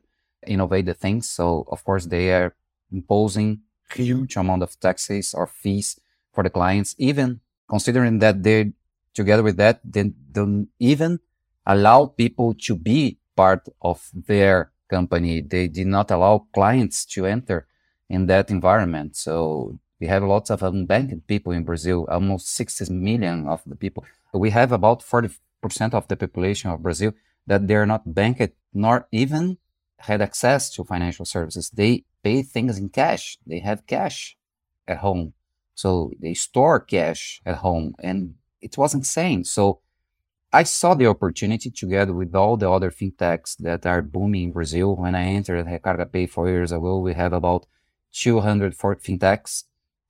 innovate 0.48 0.86
the 0.88 0.94
things. 0.94 1.30
So 1.30 1.66
of 1.68 1.84
course 1.84 2.06
they 2.06 2.34
are 2.34 2.56
imposing 2.92 3.62
huge 3.94 4.36
amount 4.38 4.63
of 4.63 4.80
taxes 4.80 5.34
or 5.34 5.46
fees 5.46 6.00
for 6.34 6.44
the 6.44 6.50
clients, 6.50 6.96
even 6.98 7.42
considering 7.68 8.20
that 8.20 8.42
they 8.42 8.72
together 9.13 9.44
with 9.44 9.58
that, 9.58 9.80
they 9.84 10.12
don't 10.32 10.70
even 10.80 11.20
allow 11.66 12.06
people 12.06 12.54
to 12.54 12.75
be 12.75 13.18
part 13.36 13.68
of 13.82 14.10
their 14.13 14.72
company. 14.90 15.42
They 15.42 15.68
did 15.68 15.88
not 15.88 16.12
allow 16.12 16.48
clients 16.54 17.06
to 17.08 17.25
enter 17.25 17.68
in 18.10 18.28
that 18.28 18.50
environment. 18.50 19.16
So 19.16 19.80
we 20.00 20.08
have 20.08 20.24
lots 20.24 20.50
of 20.50 20.62
unbanked 20.62 21.28
people 21.28 21.51
in 21.51 21.63
Brazil, 21.63 22.08
almost 22.10 22.54
60 22.56 22.92
million 22.94 23.48
of 23.48 23.62
the 23.66 23.75
people. 23.75 24.06
We 24.34 24.50
have 24.51 24.72
about 24.72 25.04
40 25.04 25.30
percent 25.62 25.94
of 25.94 26.08
the 26.08 26.15
population 26.15 26.70
of 26.72 26.82
Brazil 26.82 27.13
that 27.48 27.68
they're 27.68 27.86
not 27.86 28.13
banked 28.13 28.53
nor 28.74 29.08
even 29.12 29.58
had 29.98 30.22
access 30.22 30.70
to 30.72 30.84
financial 30.84 31.25
services. 31.25 31.70
They 31.70 32.06
pay 32.24 32.41
things 32.41 32.77
in 32.77 32.89
cash. 32.89 33.38
They 33.46 33.60
have 33.60 33.86
cash 33.86 34.38
at 34.88 34.98
home. 34.98 35.34
So 35.75 36.12
they 36.20 36.34
store 36.34 36.80
cash 36.80 37.41
at 37.46 37.58
home 37.58 37.96
and 38.00 38.36
it 38.62 38.77
was 38.77 38.94
insane. 38.94 39.44
So 39.44 39.80
I 40.53 40.63
saw 40.63 40.94
the 40.94 41.08
opportunity 41.08 41.72
together 41.72 42.13
with 42.13 42.36
all 42.36 42.58
the 42.58 42.70
other 42.70 42.91
fintechs 42.91 43.58
that 43.60 43.86
are 43.86 44.01
booming 44.01 44.44
in 44.44 44.51
Brazil. 44.51 44.96
When 44.96 45.15
I 45.15 45.24
entered 45.25 45.65
Recarga 45.65 46.12
Pay 46.12 46.27
four 46.27 46.50
years 46.50 46.72
ago, 46.72 47.00
we 47.00 47.13
have 47.13 47.34
about 47.34 47.65
200 48.12 48.75
fintechs 48.77 49.63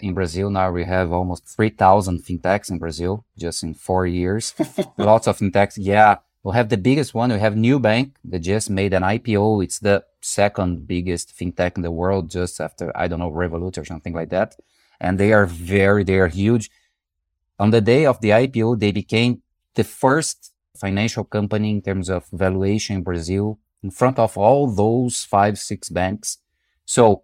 in 0.03 0.13
Brazil 0.13 0.49
now 0.49 0.71
we 0.71 0.85
have 0.85 1.11
almost 1.11 1.47
3,000 1.47 2.23
fintechs 2.23 2.69
in 2.69 2.79
Brazil 2.79 3.25
just 3.37 3.63
in 3.63 3.73
four 3.73 4.05
years. 4.05 4.53
Lots 4.97 5.27
of 5.27 5.37
fintechs. 5.37 5.75
Yeah. 5.77 6.17
We'll 6.43 6.53
have 6.53 6.69
the 6.69 6.77
biggest 6.77 7.13
one. 7.13 7.31
We 7.31 7.39
have 7.39 7.53
Nubank 7.53 8.13
that 8.25 8.39
just 8.39 8.69
made 8.69 8.93
an 8.93 9.03
IPO. 9.03 9.63
It's 9.63 9.79
the 9.79 10.03
second 10.21 10.87
biggest 10.87 11.37
fintech 11.37 11.75
in 11.75 11.83
the 11.83 11.91
world 11.91 12.31
just 12.31 12.59
after, 12.59 12.91
I 12.97 13.07
don't 13.07 13.19
know, 13.19 13.31
Revolut 13.31 13.77
or 13.77 13.85
something 13.85 14.13
like 14.13 14.29
that. 14.29 14.55
And 14.99 15.19
they 15.19 15.33
are 15.33 15.45
very, 15.45 16.03
they 16.03 16.19
are 16.19 16.27
huge. 16.27 16.71
On 17.59 17.69
the 17.69 17.81
day 17.81 18.05
of 18.05 18.21
the 18.21 18.29
IPO, 18.29 18.79
they 18.79 18.91
became 18.91 19.43
the 19.75 19.83
first 19.83 20.51
financial 20.75 21.23
company 21.23 21.69
in 21.69 21.81
terms 21.81 22.09
of 22.09 22.27
valuation 22.31 22.97
in 22.97 23.03
Brazil 23.03 23.59
in 23.83 23.91
front 23.91 24.17
of 24.19 24.37
all 24.37 24.67
those 24.71 25.23
five, 25.23 25.59
six 25.59 25.89
banks. 25.89 26.37
So 26.85 27.23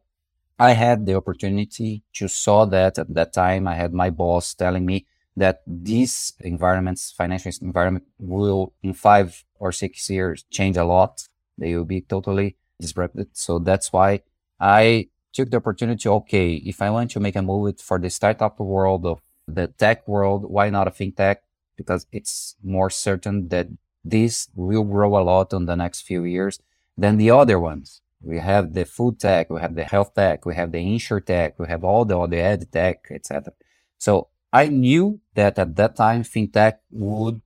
I 0.59 0.71
had 0.71 1.05
the 1.05 1.15
opportunity 1.15 2.03
to 2.13 2.27
saw 2.27 2.65
that 2.65 2.97
at 2.97 3.13
that 3.13 3.33
time. 3.33 3.67
I 3.67 3.75
had 3.75 3.93
my 3.93 4.09
boss 4.09 4.53
telling 4.53 4.85
me 4.85 5.05
that 5.35 5.61
these 5.67 6.33
environments, 6.39 7.11
financial 7.11 7.51
environment 7.61 8.05
will 8.17 8.73
in 8.81 8.93
five 8.93 9.43
or 9.59 9.71
six 9.71 10.09
years 10.09 10.45
change 10.49 10.77
a 10.77 10.83
lot. 10.83 11.27
They 11.57 11.75
will 11.75 11.85
be 11.85 12.01
totally 12.01 12.57
disrupted. 12.79 13.29
So 13.33 13.59
that's 13.59 13.93
why 13.93 14.21
I 14.59 15.09
took 15.31 15.51
the 15.51 15.57
opportunity. 15.57 16.09
Okay, 16.09 16.55
if 16.55 16.81
I 16.81 16.89
want 16.89 17.11
to 17.11 17.19
make 17.19 17.35
a 17.35 17.43
move 17.43 17.79
for 17.79 17.99
the 17.99 18.09
startup 18.09 18.59
world 18.59 19.05
of 19.05 19.21
the 19.47 19.67
tech 19.67 20.07
world, 20.07 20.49
why 20.49 20.71
not 20.71 20.87
a 20.87 20.91
fintech? 20.91 21.37
Because 21.75 22.07
it's 22.11 22.55
more 22.63 22.89
certain 22.89 23.49
that 23.49 23.67
this 24.03 24.49
will 24.55 24.83
grow 24.83 25.17
a 25.17 25.21
lot 25.21 25.53
in 25.53 25.65
the 25.65 25.75
next 25.75 26.01
few 26.01 26.23
years 26.23 26.59
than 26.97 27.17
the 27.17 27.29
other 27.29 27.59
ones. 27.59 28.01
We 28.27 28.39
have 28.39 28.73
the 28.73 28.83
food 28.83 29.19
tech, 29.19 29.49
we 29.49 29.61
have 29.61 29.75
the 29.75 29.85
health 29.85 30.13
tech, 30.13 30.45
we 30.45 30.53
have 30.55 30.71
the 30.73 30.79
insure 30.79 31.21
tech, 31.21 31.57
we 31.57 31.67
have 31.67 31.83
all 31.85 32.03
the 32.03 32.19
other 32.19 32.37
ed 32.37 32.69
tech, 32.71 33.07
etc. 33.09 33.53
So 33.97 34.27
I 34.51 34.67
knew 34.67 35.21
that 35.35 35.57
at 35.57 35.75
that 35.77 35.95
time 35.95 36.23
fintech 36.23 36.79
would 36.91 37.41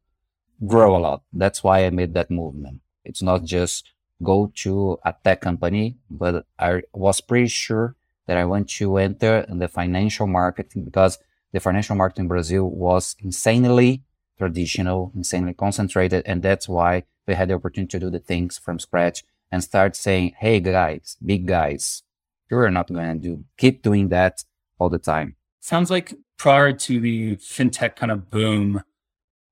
grow 0.65 0.95
a 0.95 0.99
lot. 0.99 1.21
That's 1.31 1.63
why 1.63 1.85
I 1.85 1.91
made 1.91 2.13
that 2.15 2.31
movement. 2.31 2.81
It's 3.03 3.21
not 3.21 3.43
just 3.43 3.91
go 4.23 4.51
to 4.63 4.97
a 5.05 5.13
tech 5.23 5.41
company, 5.41 5.97
but 6.09 6.45
I 6.57 6.81
was 6.93 7.21
pretty 7.21 7.47
sure 7.47 7.95
that 8.25 8.37
I 8.37 8.45
want 8.45 8.69
to 8.69 8.97
enter 8.97 9.45
in 9.47 9.59
the 9.59 9.67
financial 9.67 10.27
market 10.27 10.73
because 10.83 11.19
the 11.51 11.59
financial 11.59 11.95
market 11.95 12.19
in 12.19 12.27
Brazil 12.27 12.65
was 12.69 13.15
insanely 13.19 14.03
traditional, 14.37 15.11
insanely 15.15 15.53
concentrated. 15.53 16.23
And 16.25 16.41
that's 16.41 16.67
why 16.67 17.03
we 17.27 17.35
had 17.35 17.49
the 17.49 17.55
opportunity 17.55 17.91
to 17.91 17.99
do 17.99 18.09
the 18.09 18.19
things 18.19 18.57
from 18.57 18.79
scratch 18.79 19.23
and 19.51 19.63
start 19.63 19.95
saying, 19.95 20.33
Hey 20.37 20.59
guys, 20.59 21.17
big 21.23 21.45
guys, 21.45 22.03
you're 22.49 22.69
not 22.69 22.87
going 22.87 23.21
to 23.21 23.27
do, 23.27 23.43
keep 23.57 23.81
doing 23.81 24.09
that 24.09 24.43
all 24.79 24.89
the 24.89 24.99
time. 24.99 25.35
Sounds 25.59 25.89
like 25.89 26.13
prior 26.37 26.73
to 26.73 26.99
the 26.99 27.35
fintech 27.37 27.95
kind 27.95 28.11
of 28.11 28.29
boom, 28.29 28.83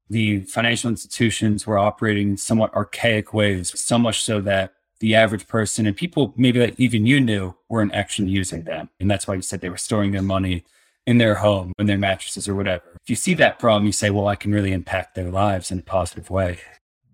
the 0.09 0.41
financial 0.41 0.89
institutions 0.89 1.67
were 1.67 1.77
operating 1.77 2.31
in 2.31 2.37
somewhat 2.37 2.73
archaic 2.73 3.33
ways, 3.33 3.79
so 3.79 3.97
much 3.99 4.23
so 4.23 4.41
that 4.41 4.73
the 4.99 5.15
average 5.15 5.47
person 5.47 5.85
and 5.85 5.95
people 5.95 6.33
maybe 6.35 6.59
that 6.59 6.79
even 6.79 7.05
you 7.05 7.21
knew 7.21 7.55
weren't 7.69 7.93
actually 7.93 8.29
using 8.29 8.63
them. 8.63 8.89
And 8.99 9.09
that's 9.09 9.27
why 9.27 9.35
you 9.35 9.41
said 9.41 9.61
they 9.61 9.69
were 9.69 9.77
storing 9.77 10.11
their 10.11 10.21
money 10.21 10.65
in 11.05 11.17
their 11.17 11.35
home, 11.35 11.73
in 11.79 11.85
their 11.85 11.97
mattresses 11.97 12.47
or 12.47 12.55
whatever. 12.55 12.83
If 13.01 13.09
you 13.09 13.15
see 13.15 13.33
that 13.35 13.59
problem, 13.59 13.85
you 13.85 13.91
say, 13.91 14.09
well, 14.09 14.27
I 14.27 14.35
can 14.35 14.51
really 14.51 14.73
impact 14.73 15.15
their 15.15 15.31
lives 15.31 15.71
in 15.71 15.79
a 15.79 15.83
positive 15.83 16.29
way. 16.29 16.59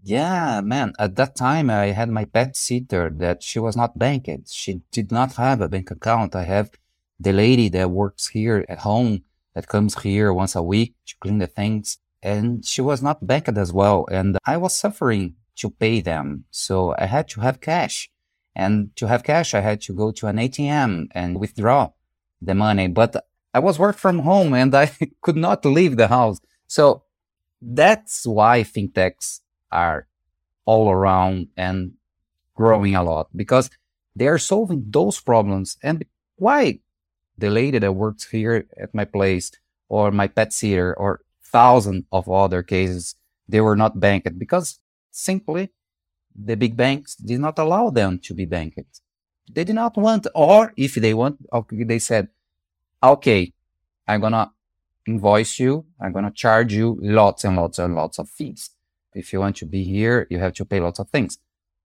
Yeah, 0.08 0.62
man. 0.62 0.94
At 1.00 1.16
that 1.16 1.36
time, 1.36 1.72
I 1.72 1.88
had 1.88 2.10
my 2.10 2.26
pet 2.26 2.56
sitter 2.56 3.10
that 3.18 3.42
she 3.42 3.58
was 3.58 3.76
not 3.76 3.98
banked. 3.98 4.50
She 4.50 4.82
did 4.92 5.12
not 5.12 5.34
have 5.34 5.62
a 5.62 5.68
bank 5.68 5.90
account. 5.90 6.36
I 6.36 6.44
have 6.44 6.70
the 7.20 7.34
lady 7.34 7.70
that 7.70 7.90
works 7.90 8.28
here 8.28 8.64
at 8.70 8.82
home 8.82 9.24
that 9.56 9.68
comes 9.68 10.00
here 10.04 10.32
once 10.32 10.56
a 10.56 10.62
week 10.62 10.94
to 11.08 11.16
clean 11.20 11.40
the 11.40 11.48
things. 11.48 11.98
And 12.22 12.64
she 12.64 12.82
was 12.82 13.02
not 13.02 13.26
banked 13.26 13.58
as 13.58 13.74
well. 13.74 14.06
And 14.12 14.38
I 14.46 14.58
was 14.58 14.76
suffering 14.76 15.38
to 15.56 15.72
pay 15.72 16.02
them. 16.02 16.46
So 16.52 16.94
I 17.00 17.08
had 17.08 17.28
to 17.30 17.42
have 17.42 17.60
cash. 17.60 18.12
And 18.56 18.96
to 18.98 19.08
have 19.08 19.24
cash, 19.24 19.56
I 19.56 19.62
had 19.62 19.82
to 19.82 19.94
go 19.94 20.12
to 20.12 20.28
an 20.28 20.38
ATM 20.38 21.08
and 21.16 21.40
withdraw 21.40 21.94
the 22.40 22.54
money. 22.54 22.90
But 22.90 23.26
I 23.56 23.60
was 23.60 23.80
work 23.80 23.98
from 23.98 24.20
home 24.20 24.54
and 24.54 24.76
I 24.76 24.92
could 25.24 25.36
not 25.36 25.66
leave 25.66 25.98
the 25.98 26.10
house. 26.10 26.40
So 26.68 27.06
that's 27.60 28.28
why 28.28 28.62
fintechs 28.62 29.40
are 29.72 30.08
all 30.66 30.90
around 30.90 31.48
and 31.56 31.94
growing 32.56 32.96
a 32.96 33.04
lot 33.04 33.28
because 33.36 33.70
they 34.16 34.28
are 34.28 34.38
solving 34.38 34.86
those 34.90 35.20
problems. 35.20 35.78
And 35.84 36.06
why 36.38 36.80
the 37.38 37.50
lady 37.50 37.80
that 37.80 37.92
works 37.92 38.30
here 38.30 38.66
at 38.80 38.94
my 38.96 39.06
place 39.06 39.52
or 39.90 40.12
my 40.12 40.28
pet 40.28 40.54
sitter 40.54 40.94
or 40.98 41.22
thousand 41.44 42.06
of 42.12 42.30
other 42.30 42.64
cases, 42.64 43.16
they 43.48 43.62
were 43.62 43.76
not 43.76 44.00
banked 44.00 44.40
because 44.40 44.80
simply 45.12 45.72
the 46.36 46.56
big 46.56 46.76
banks 46.76 47.16
did 47.16 47.40
not 47.40 47.60
allow 47.60 47.90
them 47.90 48.20
to 48.20 48.34
be 48.34 48.46
banked. 48.46 49.02
They 49.52 49.64
did 49.64 49.76
not 49.76 49.96
want, 49.96 50.28
or 50.34 50.74
if 50.76 50.96
they 50.96 51.14
want, 51.14 51.38
okay, 51.54 51.84
they 51.84 52.00
said, 52.00 52.30
okay, 53.04 53.54
I'm 54.08 54.22
going 54.22 54.34
to 54.34 54.52
invoice 55.08 55.60
you. 55.60 55.86
I'm 56.02 56.12
going 56.12 56.26
to 56.26 56.32
charge 56.32 56.74
you 56.74 56.98
lots 57.02 57.44
and 57.44 57.56
lots 57.56 57.80
and 57.80 57.96
lots 57.96 58.18
of 58.18 58.30
fees. 58.30 58.72
If 59.16 59.34
you 59.34 59.40
want 59.40 59.56
to 59.58 59.66
be 59.66 59.84
here, 59.84 60.28
you 60.30 60.40
have 60.40 60.54
to 60.54 60.66
pay 60.66 60.80
lots 60.80 61.00
of 61.00 61.10
things. 61.10 61.40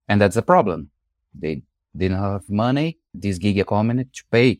And 0.07 0.21
that's 0.21 0.35
the 0.35 0.41
problem. 0.41 0.91
They 1.33 1.63
didn't 1.95 2.19
have 2.19 2.49
money, 2.49 2.99
this 3.13 3.37
gig 3.37 3.57
economy 3.57 4.05
to 4.05 4.23
pay 4.31 4.59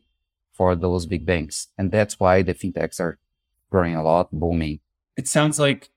for 0.53 0.75
those 0.75 1.05
big 1.05 1.25
banks. 1.25 1.67
And 1.77 1.91
that's 1.91 2.19
why 2.19 2.41
the 2.41 2.53
fintechs 2.53 2.99
are 2.99 3.19
growing 3.69 3.95
a 3.95 4.03
lot, 4.03 4.29
booming. 4.31 4.79
It 5.17 5.27
sounds 5.27 5.59
like 5.59 5.89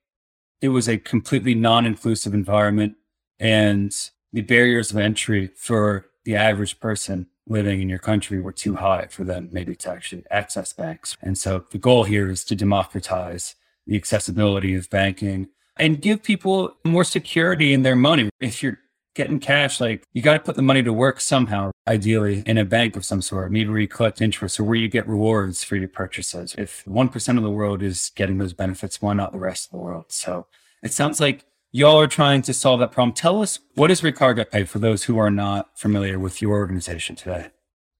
it 0.60 0.68
was 0.68 0.88
a 0.88 0.98
completely 0.98 1.54
non-inclusive 1.54 2.34
environment 2.34 2.96
and 3.38 3.94
the 4.32 4.42
barriers 4.42 4.90
of 4.90 4.96
entry 4.96 5.50
for 5.56 6.06
the 6.24 6.34
average 6.34 6.80
person 6.80 7.26
living 7.46 7.82
in 7.82 7.88
your 7.88 7.98
country 7.98 8.40
were 8.40 8.52
too 8.52 8.76
high 8.76 9.06
for 9.10 9.24
them 9.24 9.48
maybe 9.52 9.76
to 9.76 9.90
actually 9.90 10.24
access 10.30 10.72
banks. 10.72 11.16
And 11.20 11.36
so 11.36 11.66
the 11.70 11.78
goal 11.78 12.04
here 12.04 12.30
is 12.30 12.44
to 12.44 12.56
democratize 12.56 13.54
the 13.86 13.96
accessibility 13.96 14.74
of 14.74 14.88
banking 14.88 15.48
and 15.76 16.00
give 16.00 16.22
people 16.22 16.76
more 16.84 17.04
security 17.04 17.72
in 17.72 17.82
their 17.82 17.96
money. 17.96 18.30
If 18.40 18.62
you're 18.62 18.78
getting 19.14 19.38
cash, 19.38 19.80
like 19.80 20.04
you 20.12 20.22
got 20.22 20.34
to 20.34 20.40
put 20.40 20.56
the 20.56 20.62
money 20.62 20.82
to 20.82 20.92
work 20.92 21.20
somehow, 21.20 21.70
ideally 21.86 22.42
in 22.46 22.58
a 22.58 22.64
bank 22.64 22.96
of 22.96 23.04
some 23.04 23.22
sort, 23.22 23.50
maybe 23.50 23.70
where 23.70 23.78
you 23.78 23.88
collect 23.88 24.20
interest 24.20 24.58
or 24.58 24.64
where 24.64 24.76
you 24.76 24.88
get 24.88 25.08
rewards 25.08 25.62
for 25.64 25.76
your 25.76 25.88
purchases. 25.88 26.54
If 26.58 26.84
1% 26.84 27.36
of 27.36 27.42
the 27.42 27.50
world 27.50 27.82
is 27.82 28.10
getting 28.14 28.38
those 28.38 28.52
benefits, 28.52 29.00
why 29.00 29.14
not 29.14 29.32
the 29.32 29.38
rest 29.38 29.66
of 29.66 29.72
the 29.72 29.84
world? 29.84 30.06
So 30.08 30.46
it 30.82 30.92
sounds 30.92 31.20
like 31.20 31.44
y'all 31.72 32.00
are 32.00 32.06
trying 32.06 32.42
to 32.42 32.52
solve 32.52 32.80
that 32.80 32.92
problem. 32.92 33.14
Tell 33.14 33.40
us 33.42 33.60
what 33.74 33.90
is 33.90 34.00
Recarga 34.00 34.50
Pay 34.50 34.62
uh, 34.62 34.66
for 34.66 34.78
those 34.78 35.04
who 35.04 35.18
are 35.18 35.30
not 35.30 35.78
familiar 35.78 36.18
with 36.18 36.42
your 36.42 36.52
organization 36.52 37.16
today? 37.16 37.48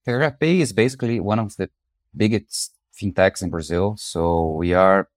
Recarga 0.06 0.38
Pay 0.38 0.60
is 0.60 0.72
basically 0.72 1.20
one 1.20 1.38
of 1.38 1.56
the 1.56 1.70
biggest 2.16 2.72
fintechs 2.94 3.42
in 3.42 3.50
Brazil. 3.50 3.96
So 3.98 4.48
we 4.50 4.72
are 4.74 5.08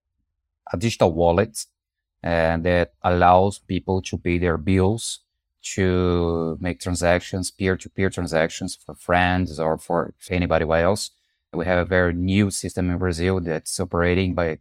a 0.72 0.78
digital 0.78 1.14
wallet 1.14 1.66
and 2.24 2.64
that 2.66 2.94
allows 3.04 3.60
people 3.60 4.02
to 4.02 4.18
pay 4.18 4.38
their 4.38 4.58
bills 4.58 5.20
to 5.62 6.58
make 6.62 6.80
transactions, 6.80 7.52
peer-to-peer 7.52 8.10
transactions 8.10 8.76
for 8.76 8.96
friends 8.96 9.60
or 9.60 9.78
for 9.78 10.14
anybody 10.30 10.66
else. 10.66 11.12
We 11.54 11.66
have 11.66 11.80
a 11.80 11.86
very 11.86 12.14
new 12.14 12.52
system 12.52 12.90
in 12.90 12.98
Brazil 12.98 13.40
that's 13.40 13.80
operating 13.80 14.34
by 14.34 14.60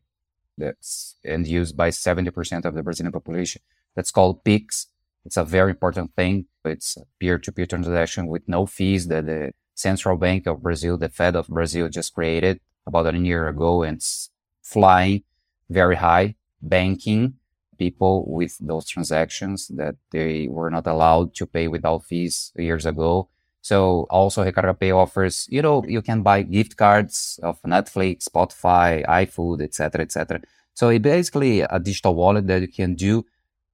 that's 0.59 1.17
and 1.25 1.47
used 1.47 1.77
by 1.77 1.91
70% 1.91 2.65
of 2.65 2.75
the 2.75 2.83
Brazilian 2.83 3.13
population. 3.13 3.61
That's 3.95 4.11
called 4.11 4.43
Pix. 4.43 4.87
It's 5.25 5.37
a 5.37 5.45
very 5.45 5.73
important 5.73 6.15
thing. 6.15 6.47
It's 6.65 6.97
a 6.97 7.03
peer-to-peer 7.21 7.67
transaction 7.67 8.27
with 8.27 8.49
no 8.49 8.65
fees 8.65 9.07
that 9.09 9.27
the 9.27 9.53
Central 9.75 10.17
Bank 10.17 10.47
of 10.47 10.63
Brazil, 10.63 10.97
the 10.97 11.11
Fed 11.11 11.37
of 11.37 11.49
Brazil 11.49 11.89
just 11.89 12.15
created 12.15 12.61
about 12.87 13.15
a 13.15 13.19
year 13.19 13.49
ago 13.49 13.83
and 13.83 13.99
it's 13.99 14.31
flying 14.63 15.25
very 15.69 15.97
high. 15.97 16.37
Banking 16.63 17.35
people 17.79 18.25
with 18.27 18.57
those 18.61 18.87
transactions 18.89 19.69
that 19.69 19.97
they 20.11 20.49
were 20.49 20.71
not 20.71 20.87
allowed 20.87 21.35
to 21.35 21.47
pay 21.47 21.69
without 21.69 22.05
fees 22.05 22.53
years 22.57 22.87
ago. 22.87 23.29
So 23.61 24.07
also 24.11 24.45
Recarga 24.45 24.79
Pay 24.79 24.93
offers, 24.93 25.47
you 25.51 25.61
know, 25.61 25.85
you 25.87 26.01
can 26.01 26.23
buy 26.23 26.43
gift 26.43 26.77
cards 26.77 27.41
of 27.43 27.61
Netflix, 27.63 28.29
Spotify, 28.29 29.05
iFood, 29.07 29.61
etc., 29.61 30.03
etc. 30.03 30.41
So 30.75 30.89
it's 30.91 31.03
basically 31.03 31.63
a 31.63 31.81
digital 31.81 32.15
wallet 32.15 32.47
that 32.47 32.61
you 32.61 32.69
can 32.69 32.95
do 32.95 33.25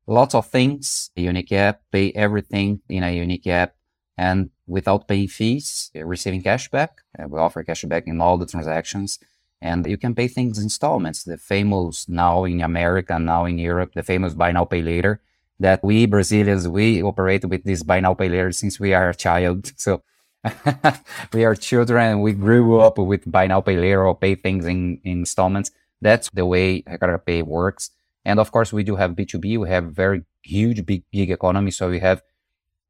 lots 0.07 0.35
of 0.35 0.47
things, 0.47 1.11
a 1.17 1.21
unique 1.21 1.53
app, 1.53 1.83
pay 1.91 2.11
everything 2.13 2.81
in 2.89 3.03
a 3.03 3.15
unique 3.15 3.47
app 3.47 3.75
and 4.17 4.51
without 4.67 5.09
paying 5.09 5.29
fees, 5.29 5.91
receiving 5.95 6.43
cashback. 6.43 6.89
We 7.29 7.39
offer 7.39 7.63
cashback 7.65 8.05
in 8.07 8.21
all 8.21 8.39
the 8.39 8.47
transactions 8.47 9.19
and 9.63 9.87
you 9.87 9.97
can 9.97 10.15
pay 10.15 10.29
things 10.29 10.59
installments. 10.59 11.23
The 11.25 11.39
famous 11.39 12.09
now 12.09 12.45
in 12.45 12.61
America, 12.61 13.19
now 13.19 13.45
in 13.47 13.59
Europe, 13.59 13.93
the 13.95 14.03
famous 14.03 14.35
buy 14.35 14.53
now 14.53 14.65
pay 14.65 14.83
later 14.83 15.21
that 15.61 15.83
we 15.85 16.07
Brazilians, 16.07 16.67
we 16.69 17.03
operate 17.03 17.45
with 17.45 17.65
this 17.65 17.83
buy 17.83 18.01
now 18.01 18.15
pay 18.15 18.29
later 18.29 18.53
since 18.53 18.81
we 18.81 18.93
are 18.93 19.11
a 19.11 19.15
child. 19.15 19.73
So 19.79 20.03
we 21.33 21.45
are 21.45 21.55
children 21.55 22.21
we 22.21 22.33
grew 22.33 22.81
up 22.81 22.99
with 22.99 23.31
buy 23.31 23.47
now 23.47 23.61
pay 23.61 23.77
later 23.77 24.05
or 24.05 24.17
pay 24.17 24.35
things 24.35 24.67
in, 24.67 25.01
in 25.05 25.21
installments. 25.21 25.71
That's 26.01 26.29
the 26.31 26.45
way 26.45 26.83
Recarga 26.83 27.25
Pay 27.25 27.43
works. 27.43 27.91
And 28.25 28.41
of 28.41 28.51
course, 28.51 28.73
we 28.73 28.83
do 28.83 28.97
have 28.97 29.13
B2B. 29.13 29.61
We 29.61 29.69
have 29.69 29.85
very 29.93 30.25
huge, 30.43 30.85
big, 30.85 31.05
big 31.13 31.31
economy. 31.31 31.71
So 31.71 31.91
we 31.91 32.01
have 32.01 32.23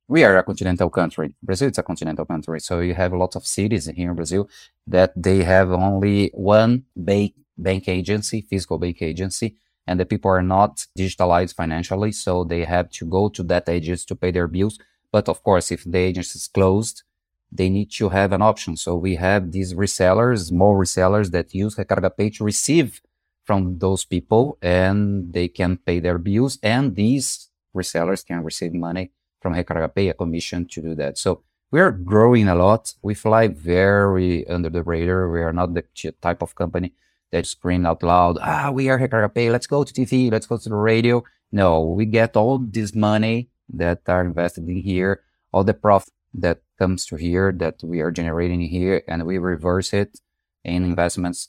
we 0.08 0.24
are 0.24 0.36
a 0.36 0.42
continental 0.42 0.90
country. 0.90 1.34
Brazil 1.42 1.70
is 1.70 1.78
a 1.78 1.82
continental 1.82 2.24
country. 2.24 2.60
So 2.60 2.80
you 2.80 2.94
have 2.94 3.12
lots 3.12 3.36
of 3.36 3.46
cities 3.46 3.86
here 3.86 4.10
in 4.10 4.16
Brazil 4.16 4.48
that 4.86 5.12
they 5.16 5.42
have 5.44 5.70
only 5.70 6.30
one 6.34 6.84
bank, 6.96 7.34
bank 7.56 7.88
agency, 7.88 8.42
physical 8.42 8.78
bank 8.78 9.00
agency, 9.00 9.56
and 9.86 9.98
the 9.98 10.06
people 10.06 10.30
are 10.30 10.42
not 10.42 10.86
digitalized 10.98 11.54
financially. 11.54 12.12
So 12.12 12.44
they 12.44 12.64
have 12.64 12.90
to 12.90 13.06
go 13.06 13.28
to 13.30 13.42
that 13.44 13.68
agency 13.68 14.06
to 14.06 14.16
pay 14.16 14.30
their 14.30 14.48
bills. 14.48 14.78
But 15.10 15.28
of 15.28 15.42
course, 15.42 15.70
if 15.70 15.84
the 15.84 15.98
agency 15.98 16.36
is 16.36 16.48
closed, 16.48 17.02
they 17.50 17.68
need 17.68 17.90
to 17.92 18.08
have 18.08 18.32
an 18.32 18.42
option. 18.42 18.76
So 18.76 18.96
we 18.96 19.16
have 19.16 19.52
these 19.52 19.74
resellers, 19.74 20.46
small 20.48 20.74
resellers 20.74 21.30
that 21.32 21.54
use 21.54 21.76
Recarga 21.76 22.16
Pay 22.16 22.30
to 22.30 22.44
receive 22.44 23.02
from 23.44 23.78
those 23.78 24.04
people 24.04 24.58
and 24.62 25.32
they 25.32 25.48
can 25.48 25.76
pay 25.76 25.98
their 26.00 26.18
bills 26.18 26.58
and 26.62 26.94
these 26.94 27.48
resellers 27.74 28.24
can 28.24 28.42
receive 28.44 28.72
money 28.72 29.10
from 29.42 29.54
Recarga 29.54 30.10
a 30.10 30.14
commission 30.14 30.66
to 30.68 30.80
do 30.80 30.94
that. 30.94 31.18
So 31.18 31.42
we 31.70 31.80
are 31.80 31.90
growing 31.90 32.48
a 32.48 32.54
lot. 32.54 32.94
We 33.02 33.14
fly 33.14 33.48
very 33.48 34.46
under 34.46 34.70
the 34.70 34.82
radar. 34.82 35.30
We 35.30 35.42
are 35.42 35.52
not 35.52 35.74
the 35.74 35.84
type 36.20 36.42
of 36.42 36.54
company 36.54 36.92
that 37.32 37.46
scream 37.46 37.86
out 37.86 38.02
loud, 38.02 38.38
ah, 38.40 38.70
we 38.70 38.88
are 38.88 38.98
Recarga. 38.98 39.50
Let's 39.50 39.66
go 39.66 39.82
to 39.82 39.92
TV. 39.92 40.30
Let's 40.30 40.46
go 40.46 40.58
to 40.58 40.68
the 40.68 40.74
radio. 40.74 41.24
No, 41.50 41.80
we 41.80 42.06
get 42.06 42.36
all 42.36 42.58
this 42.58 42.94
money 42.94 43.48
that 43.70 44.02
are 44.06 44.24
invested 44.24 44.68
in 44.68 44.76
here, 44.76 45.22
all 45.50 45.64
the 45.64 45.74
profit 45.74 46.12
that 46.34 46.62
comes 46.78 47.06
to 47.06 47.16
here 47.16 47.52
that 47.52 47.82
we 47.82 48.00
are 48.00 48.10
generating 48.10 48.60
here 48.60 49.02
and 49.08 49.26
we 49.26 49.38
reverse 49.38 49.92
it 49.92 50.20
in 50.64 50.84
investments 50.84 51.48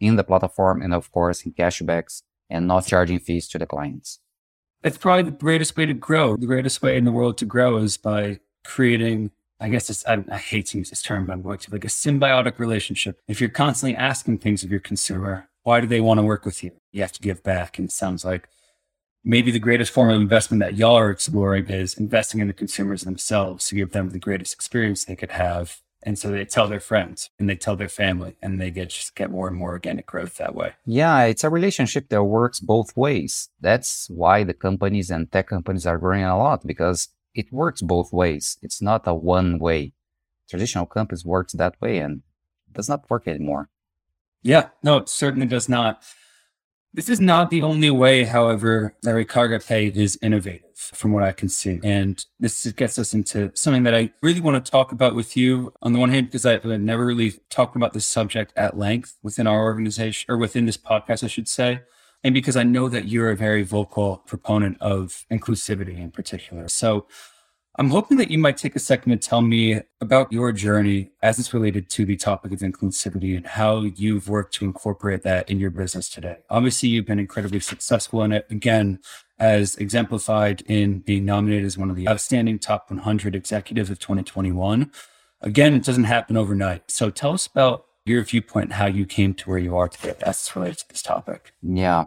in 0.00 0.16
the 0.16 0.24
platform 0.24 0.82
and 0.82 0.92
of 0.92 1.10
course 1.10 1.42
in 1.42 1.52
cashbacks 1.52 2.22
and 2.50 2.66
not 2.66 2.86
charging 2.86 3.18
fees 3.18 3.48
to 3.48 3.58
the 3.58 3.66
clients. 3.66 4.20
It's 4.84 4.98
probably 4.98 5.22
the 5.22 5.30
greatest 5.30 5.76
way 5.76 5.86
to 5.86 5.94
grow. 5.94 6.36
The 6.36 6.46
greatest 6.46 6.82
way 6.82 6.96
in 6.96 7.04
the 7.04 7.12
world 7.12 7.38
to 7.38 7.44
grow 7.44 7.76
is 7.76 7.96
by 7.96 8.40
creating, 8.64 9.30
I 9.60 9.68
guess 9.68 9.88
it's, 9.88 10.04
I, 10.06 10.24
I 10.30 10.38
hate 10.38 10.66
to 10.66 10.78
use 10.78 10.90
this 10.90 11.02
term, 11.02 11.26
but 11.26 11.34
I'm 11.34 11.42
going 11.42 11.58
to 11.58 11.70
like 11.70 11.84
a 11.84 11.88
symbiotic 11.88 12.58
relationship. 12.58 13.20
If 13.28 13.40
you're 13.40 13.50
constantly 13.50 13.96
asking 13.96 14.38
things 14.38 14.64
of 14.64 14.70
your 14.70 14.80
consumer, 14.80 15.48
why 15.62 15.80
do 15.80 15.86
they 15.86 16.00
want 16.00 16.18
to 16.18 16.24
work 16.24 16.44
with 16.44 16.64
you? 16.64 16.72
You 16.90 17.02
have 17.02 17.12
to 17.12 17.20
give 17.20 17.44
back. 17.44 17.78
And 17.78 17.88
it 17.88 17.92
sounds 17.92 18.24
like 18.24 18.48
maybe 19.24 19.52
the 19.52 19.60
greatest 19.60 19.92
form 19.92 20.10
of 20.10 20.20
investment 20.20 20.60
that 20.62 20.74
y'all 20.74 20.98
are 20.98 21.10
exploring 21.10 21.68
is 21.68 21.94
investing 21.94 22.40
in 22.40 22.48
the 22.48 22.52
consumers 22.52 23.02
themselves 23.02 23.68
to 23.68 23.76
give 23.76 23.92
them 23.92 24.10
the 24.10 24.18
greatest 24.18 24.52
experience 24.52 25.04
they 25.04 25.14
could 25.14 25.30
have 25.30 25.80
and 26.02 26.18
so 26.18 26.30
they 26.30 26.44
tell 26.44 26.68
their 26.68 26.80
friends 26.80 27.30
and 27.38 27.48
they 27.48 27.56
tell 27.56 27.76
their 27.76 27.88
family 27.88 28.36
and 28.42 28.60
they 28.60 28.70
get 28.70 28.90
just 28.90 29.14
get 29.14 29.30
more 29.30 29.48
and 29.48 29.56
more 29.56 29.70
organic 29.70 30.06
growth 30.06 30.36
that 30.36 30.54
way. 30.54 30.74
Yeah 30.84 31.24
it's 31.24 31.44
a 31.44 31.50
relationship 31.50 32.08
that 32.08 32.24
works 32.24 32.60
both 32.60 32.96
ways. 32.96 33.48
That's 33.60 34.08
why 34.10 34.44
the 34.44 34.54
companies 34.54 35.10
and 35.10 35.30
tech 35.30 35.48
companies 35.48 35.86
are 35.86 35.98
growing 35.98 36.24
a 36.24 36.38
lot 36.38 36.66
because 36.66 37.08
it 37.34 37.52
works 37.52 37.82
both 37.82 38.12
ways. 38.12 38.58
It's 38.62 38.82
not 38.82 39.06
a 39.06 39.14
one 39.14 39.58
way. 39.58 39.92
Traditional 40.50 40.86
companies 40.86 41.24
works 41.24 41.52
that 41.54 41.80
way 41.80 41.98
and 41.98 42.22
does 42.72 42.88
not 42.88 43.08
work 43.08 43.28
anymore. 43.28 43.68
Yeah 44.42 44.68
no 44.82 44.98
it 44.98 45.08
certainly 45.08 45.46
does 45.46 45.68
not 45.68 46.02
this 46.94 47.08
is 47.08 47.20
not 47.20 47.50
the 47.50 47.62
only 47.62 47.90
way, 47.90 48.24
however, 48.24 48.94
that 49.02 49.14
Recarga 49.14 49.66
Pay 49.66 49.86
is 49.86 50.18
innovative 50.20 50.76
from 50.76 51.12
what 51.12 51.22
I 51.22 51.32
can 51.32 51.48
see. 51.48 51.80
And 51.82 52.24
this 52.38 52.70
gets 52.72 52.98
us 52.98 53.14
into 53.14 53.50
something 53.54 53.84
that 53.84 53.94
I 53.94 54.12
really 54.20 54.40
want 54.40 54.62
to 54.62 54.70
talk 54.70 54.92
about 54.92 55.14
with 55.14 55.36
you 55.36 55.72
on 55.80 55.92
the 55.92 55.98
one 55.98 56.10
hand, 56.10 56.26
because 56.26 56.44
I've 56.44 56.64
never 56.64 57.06
really 57.06 57.34
talked 57.48 57.76
about 57.76 57.94
this 57.94 58.06
subject 58.06 58.52
at 58.56 58.76
length 58.76 59.16
within 59.22 59.46
our 59.46 59.62
organization 59.62 60.30
or 60.30 60.36
within 60.36 60.66
this 60.66 60.76
podcast, 60.76 61.24
I 61.24 61.28
should 61.28 61.48
say. 61.48 61.80
And 62.24 62.34
because 62.34 62.56
I 62.56 62.62
know 62.62 62.88
that 62.88 63.08
you're 63.08 63.30
a 63.30 63.36
very 63.36 63.62
vocal 63.62 64.18
proponent 64.18 64.76
of 64.80 65.24
inclusivity 65.30 65.98
in 65.98 66.10
particular. 66.10 66.68
So 66.68 67.06
I'm 67.76 67.88
hoping 67.88 68.18
that 68.18 68.30
you 68.30 68.38
might 68.38 68.58
take 68.58 68.76
a 68.76 68.78
second 68.78 69.12
to 69.12 69.16
tell 69.16 69.40
me 69.40 69.80
about 70.02 70.30
your 70.30 70.52
journey 70.52 71.10
as 71.22 71.38
it's 71.38 71.54
related 71.54 71.88
to 71.90 72.04
the 72.04 72.16
topic 72.16 72.52
of 72.52 72.58
inclusivity 72.58 73.34
and 73.34 73.46
how 73.46 73.80
you've 73.80 74.28
worked 74.28 74.52
to 74.54 74.66
incorporate 74.66 75.22
that 75.22 75.48
in 75.48 75.58
your 75.58 75.70
business 75.70 76.10
today. 76.10 76.38
Obviously, 76.50 76.90
you've 76.90 77.06
been 77.06 77.18
incredibly 77.18 77.60
successful 77.60 78.22
in 78.24 78.32
it. 78.32 78.46
Again, 78.50 78.98
as 79.38 79.74
exemplified 79.76 80.60
in 80.66 81.00
being 81.00 81.24
nominated 81.24 81.64
as 81.64 81.78
one 81.78 81.90
of 81.90 81.96
the 81.96 82.06
outstanding 82.08 82.58
top 82.58 82.90
100 82.90 83.34
executives 83.34 83.90
of 83.90 83.98
2021. 83.98 84.92
Again, 85.40 85.74
it 85.74 85.82
doesn't 85.82 86.04
happen 86.04 86.36
overnight. 86.36 86.90
So 86.90 87.10
tell 87.10 87.32
us 87.32 87.48
about 87.48 87.86
your 88.04 88.22
viewpoint 88.22 88.66
and 88.66 88.74
how 88.74 88.86
you 88.86 89.06
came 89.06 89.34
to 89.34 89.50
where 89.50 89.58
you 89.58 89.76
are 89.76 89.88
today 89.88 90.14
as 90.22 90.36
it's 90.36 90.54
related 90.54 90.78
to 90.78 90.88
this 90.90 91.02
topic. 91.02 91.52
Yeah. 91.60 92.04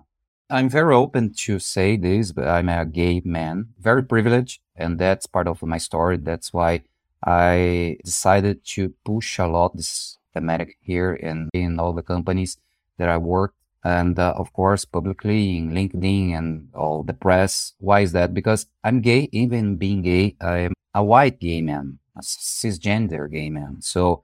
I'm 0.49 0.69
very 0.69 0.93
open 0.93 1.33
to 1.39 1.59
say 1.59 1.97
this, 1.97 2.31
but 2.31 2.47
I'm 2.47 2.69
a 2.69 2.85
gay 2.85 3.21
man, 3.25 3.69
very 3.79 4.03
privileged, 4.03 4.61
and 4.75 4.99
that's 4.99 5.25
part 5.25 5.47
of 5.47 5.61
my 5.63 5.77
story. 5.77 6.17
That's 6.17 6.53
why 6.53 6.83
I 7.23 7.97
decided 8.03 8.65
to 8.75 8.93
push 9.03 9.39
a 9.39 9.47
lot 9.47 9.75
this 9.75 10.17
thematic 10.33 10.77
here 10.81 11.13
and 11.13 11.49
in 11.53 11.79
all 11.79 11.93
the 11.93 12.03
companies 12.03 12.57
that 12.97 13.09
I 13.09 13.17
work, 13.17 13.53
and 13.83 14.17
uh, 14.19 14.33
of 14.35 14.53
course 14.53 14.85
publicly 14.85 15.57
in 15.57 15.71
LinkedIn 15.71 16.37
and 16.37 16.69
all 16.73 17.03
the 17.03 17.13
press. 17.13 17.73
Why 17.79 18.01
is 18.01 18.11
that? 18.11 18.33
Because 18.33 18.67
I'm 18.83 19.01
gay, 19.01 19.29
even 19.31 19.77
being 19.77 20.01
gay, 20.01 20.35
I'm 20.41 20.73
a 20.93 21.03
white 21.03 21.39
gay 21.39 21.61
man, 21.61 21.99
a 22.15 22.21
cisgender 22.21 23.31
gay 23.31 23.49
man. 23.49 23.81
So 23.81 24.23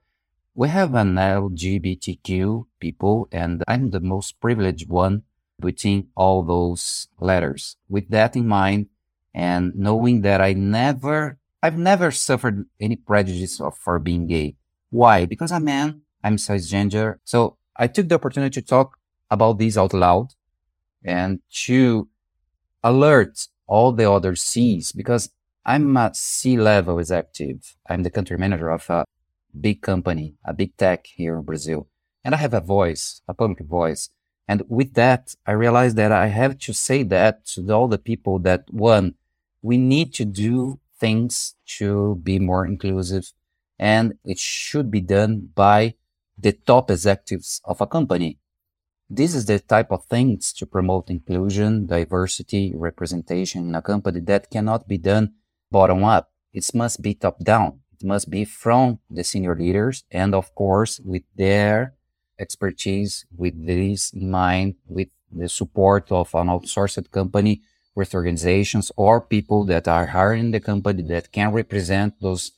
we 0.54 0.68
have 0.68 0.94
an 0.94 1.14
LGBTQ 1.14 2.66
people, 2.78 3.28
and 3.32 3.64
I'm 3.66 3.90
the 3.90 4.00
most 4.00 4.40
privileged 4.40 4.88
one 4.88 5.22
between 5.58 6.08
all 6.14 6.42
those 6.42 7.08
letters. 7.20 7.76
With 7.88 8.10
that 8.10 8.36
in 8.36 8.46
mind, 8.46 8.88
and 9.34 9.72
knowing 9.74 10.22
that 10.22 10.40
I 10.40 10.52
never 10.52 11.38
I've 11.62 11.78
never 11.78 12.10
suffered 12.10 12.66
any 12.80 12.96
prejudice 12.96 13.60
of, 13.60 13.78
for 13.78 14.00
being 14.00 14.26
gay. 14.26 14.56
Why? 14.90 15.26
Because 15.26 15.52
I'm 15.52 15.62
a 15.62 15.64
man, 15.64 16.02
I'm 16.24 16.36
cisgender. 16.36 17.18
So 17.24 17.56
I 17.76 17.86
took 17.86 18.08
the 18.08 18.16
opportunity 18.16 18.60
to 18.60 18.66
talk 18.66 18.98
about 19.30 19.58
this 19.58 19.78
out 19.78 19.94
loud 19.94 20.28
and 21.04 21.40
to 21.66 22.08
alert 22.82 23.46
all 23.66 23.92
the 23.92 24.10
other 24.10 24.34
C's 24.34 24.92
because 24.92 25.30
I'm 25.64 25.96
a 25.96 26.10
C 26.14 26.56
level 26.56 26.98
executive. 26.98 27.76
I'm 27.88 28.02
the 28.02 28.10
country 28.10 28.36
manager 28.36 28.70
of 28.70 28.90
a 28.90 29.04
big 29.58 29.82
company, 29.82 30.34
a 30.44 30.52
big 30.52 30.76
tech 30.76 31.06
here 31.06 31.36
in 31.36 31.42
Brazil. 31.42 31.88
And 32.24 32.34
I 32.34 32.38
have 32.38 32.54
a 32.54 32.60
voice, 32.60 33.22
a 33.28 33.34
public 33.34 33.60
voice. 33.60 34.10
And 34.48 34.64
with 34.68 34.94
that, 34.94 35.34
I 35.46 35.52
realized 35.52 35.96
that 35.96 36.12
I 36.12 36.26
have 36.26 36.58
to 36.58 36.74
say 36.74 37.04
that 37.04 37.46
to 37.54 37.72
all 37.72 37.88
the 37.88 37.98
people 37.98 38.40
that 38.40 38.64
one, 38.70 39.14
we 39.62 39.78
need 39.78 40.12
to 40.14 40.24
do 40.24 40.80
things 40.98 41.54
to 41.78 42.16
be 42.22 42.38
more 42.38 42.66
inclusive 42.66 43.32
and 43.78 44.14
it 44.24 44.38
should 44.38 44.90
be 44.90 45.00
done 45.00 45.48
by 45.54 45.94
the 46.38 46.52
top 46.52 46.90
executives 46.90 47.60
of 47.64 47.80
a 47.80 47.86
company. 47.86 48.38
This 49.08 49.34
is 49.34 49.46
the 49.46 49.58
type 49.58 49.90
of 49.90 50.04
things 50.06 50.52
to 50.54 50.66
promote 50.66 51.10
inclusion, 51.10 51.86
diversity, 51.86 52.72
representation 52.74 53.68
in 53.68 53.74
a 53.74 53.82
company 53.82 54.20
that 54.20 54.50
cannot 54.50 54.88
be 54.88 54.98
done 54.98 55.34
bottom 55.70 56.04
up. 56.04 56.30
It 56.52 56.68
must 56.74 57.02
be 57.02 57.14
top 57.14 57.38
down. 57.40 57.80
It 57.92 58.06
must 58.06 58.30
be 58.30 58.44
from 58.44 59.00
the 59.10 59.24
senior 59.24 59.54
leaders 59.56 60.04
and 60.10 60.34
of 60.34 60.54
course 60.54 61.00
with 61.04 61.22
their 61.36 61.94
expertise, 62.38 63.26
with 63.36 63.66
this 63.66 64.12
in 64.12 64.30
mind, 64.30 64.76
with 64.86 65.08
the 65.30 65.48
support 65.48 66.10
of 66.10 66.34
an 66.34 66.48
outsourced 66.48 67.10
company 67.10 67.62
with 67.94 68.14
organizations 68.14 68.90
or 68.96 69.20
people 69.20 69.64
that 69.64 69.86
are 69.86 70.06
hiring 70.06 70.50
the 70.50 70.60
company 70.60 71.02
that 71.02 71.32
can 71.32 71.52
represent 71.52 72.20
those 72.20 72.52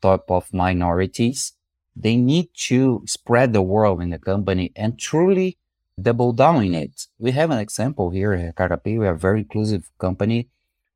type 0.00 0.30
of 0.30 0.52
minorities. 0.52 1.52
They 1.94 2.16
need 2.16 2.48
to 2.68 3.02
spread 3.06 3.52
the 3.52 3.62
word 3.62 4.00
in 4.00 4.10
the 4.10 4.18
company 4.18 4.72
and 4.74 4.98
truly 4.98 5.58
double 6.00 6.32
down 6.32 6.64
in 6.64 6.74
it. 6.74 7.06
We 7.18 7.32
have 7.32 7.50
an 7.50 7.58
example 7.58 8.10
here 8.10 8.32
at 8.32 8.54
Carapi. 8.54 8.98
We 8.98 9.06
are 9.06 9.14
a 9.14 9.18
very 9.18 9.40
inclusive 9.40 9.90
company. 9.98 10.48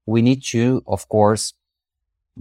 We 0.07 0.23
need 0.23 0.42
to, 0.44 0.83
of 0.87 1.09
course, 1.09 1.55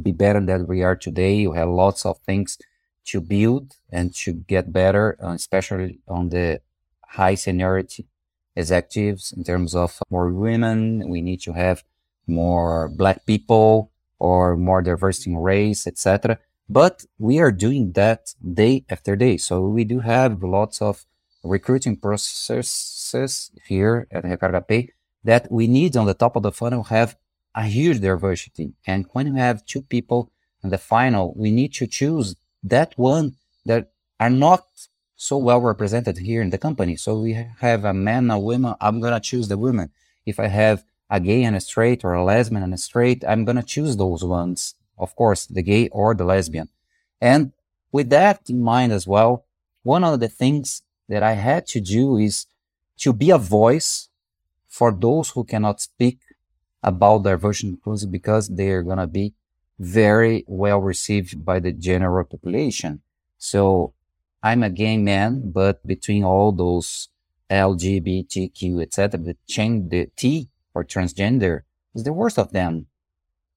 be 0.01 0.11
better 0.11 0.39
than 0.39 0.67
we 0.67 0.81
are 0.81 0.95
today. 0.95 1.45
We 1.47 1.57
have 1.57 1.69
lots 1.69 2.05
of 2.05 2.19
things 2.19 2.57
to 3.05 3.19
build 3.19 3.75
and 3.91 4.15
to 4.15 4.33
get 4.33 4.71
better, 4.71 5.17
uh, 5.21 5.33
especially 5.33 5.99
on 6.07 6.29
the 6.29 6.61
high 7.01 7.35
seniority 7.35 8.07
executives 8.55 9.31
in 9.35 9.43
terms 9.43 9.75
of 9.75 9.99
more 10.09 10.29
women. 10.29 11.07
We 11.09 11.21
need 11.21 11.41
to 11.41 11.53
have 11.53 11.83
more 12.27 12.89
black 12.89 13.25
people 13.25 13.91
or 14.19 14.55
more 14.55 14.81
diversity 14.81 15.31
in 15.31 15.37
race, 15.37 15.85
etc. 15.87 16.39
But 16.69 17.05
we 17.19 17.39
are 17.39 17.51
doing 17.51 17.91
that 17.93 18.33
day 18.53 18.85
after 18.89 19.15
day. 19.15 19.37
So 19.37 19.67
we 19.67 19.83
do 19.83 19.99
have 19.99 20.43
lots 20.43 20.81
of 20.81 21.05
recruiting 21.43 21.97
processes 21.97 23.51
here 23.67 24.07
at 24.11 24.67
Pay 24.67 24.89
that 25.23 25.51
we 25.51 25.67
need 25.67 25.95
on 25.97 26.05
the 26.05 26.13
top 26.13 26.35
of 26.35 26.43
the 26.43 26.51
funnel 26.51 26.83
have 26.83 27.17
a 27.55 27.63
huge 27.63 27.99
diversity. 28.01 28.73
And 28.87 29.05
when 29.11 29.27
you 29.27 29.33
have 29.35 29.65
two 29.65 29.81
people 29.81 30.31
in 30.63 30.69
the 30.69 30.77
final, 30.77 31.33
we 31.35 31.51
need 31.51 31.73
to 31.75 31.87
choose 31.87 32.35
that 32.63 32.93
one 32.97 33.35
that 33.65 33.91
are 34.19 34.29
not 34.29 34.65
so 35.23 35.37
well 35.37 35.61
represented 35.61 36.17
here 36.17 36.41
in 36.41 36.49
the 36.49 36.57
company. 36.57 36.97
So 36.97 37.19
we 37.19 37.31
have 37.61 37.85
a 37.85 37.93
man, 37.93 38.29
a 38.29 38.37
woman, 38.37 38.75
I'm 38.81 39.01
to 39.01 39.19
choose 39.21 39.47
the 39.47 39.57
woman. 39.57 39.89
If 40.25 40.37
I 40.37 40.47
have 40.47 40.83
a 41.09 41.21
gay 41.21 41.43
and 41.45 41.55
a 41.55 41.61
straight 41.61 42.03
or 42.03 42.13
a 42.13 42.25
lesbian 42.25 42.61
and 42.61 42.73
a 42.73 42.77
straight, 42.77 43.23
I'm 43.25 43.45
to 43.45 43.63
choose 43.63 43.95
those 43.95 44.21
ones. 44.25 44.75
Of 44.97 45.15
course, 45.15 45.45
the 45.45 45.61
gay 45.61 45.87
or 45.89 46.13
the 46.13 46.25
lesbian. 46.25 46.67
And 47.21 47.53
with 47.89 48.09
that 48.09 48.49
in 48.49 48.61
mind 48.61 48.91
as 48.91 49.07
well, 49.07 49.45
one 49.83 50.03
of 50.03 50.19
the 50.19 50.27
things 50.27 50.81
that 51.07 51.23
I 51.23 51.33
had 51.33 51.67
to 51.67 51.79
do 51.79 52.17
is 52.17 52.45
to 52.97 53.13
be 53.13 53.29
a 53.29 53.37
voice 53.37 54.09
for 54.67 54.91
those 54.91 55.29
who 55.29 55.45
cannot 55.45 55.79
speak 55.79 56.19
about 56.81 57.23
diversity 57.23 57.69
inclusion 57.69 58.11
because 58.11 58.49
they 58.49 58.71
are 58.71 58.83
to 58.83 59.07
be 59.07 59.33
very 59.79 60.43
well 60.47 60.79
received 60.79 61.45
by 61.45 61.61
the 61.61 61.71
general 61.71 62.25
population. 62.25 63.01
So 63.37 63.93
I'm 64.43 64.61
a 64.61 64.69
gay 64.69 64.97
man, 64.97 65.51
but 65.51 65.85
between 65.87 66.25
all 66.25 66.51
those 66.51 67.07
LGBTQ, 67.49 68.81
etc., 68.81 69.19
the 69.19 69.37
the 69.89 70.11
T 70.17 70.49
or 70.73 70.83
transgender 70.83 71.61
is 71.95 72.03
the 72.03 72.11
worst 72.11 72.37
of 72.37 72.51
them. 72.51 72.87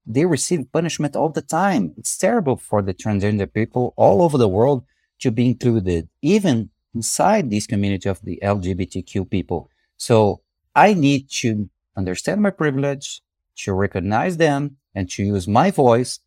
They 0.07 0.25
receive 0.25 0.71
punishment 0.71 1.17
all 1.17 1.31
the 1.31 1.43
time. 1.43 1.93
It's 1.99 2.17
terrible 2.17 2.57
for 2.57 2.83
the 2.83 2.95
transgender 2.95 3.53
people 3.53 3.95
all 3.97 4.23
over 4.23 4.39
the 4.39 4.49
world 4.49 4.85
to 5.19 5.33
be 5.33 5.47
included, 5.47 6.09
even 6.23 6.71
inside 6.95 7.51
this 7.51 7.67
community 7.67 8.09
of 8.09 8.23
the 8.23 8.39
LGBTQ 8.43 9.29
people. 9.29 9.69
So 9.97 10.43
I 10.75 10.95
need 10.95 11.29
to 11.43 11.69
understand 11.97 12.43
my 12.43 12.51
privilege, 12.51 13.23
to 13.57 13.73
recognize 13.73 14.37
them, 14.37 14.77
and 14.95 15.11
to 15.11 15.25
use 15.25 15.49
my 15.49 15.71
voice, 15.71 16.21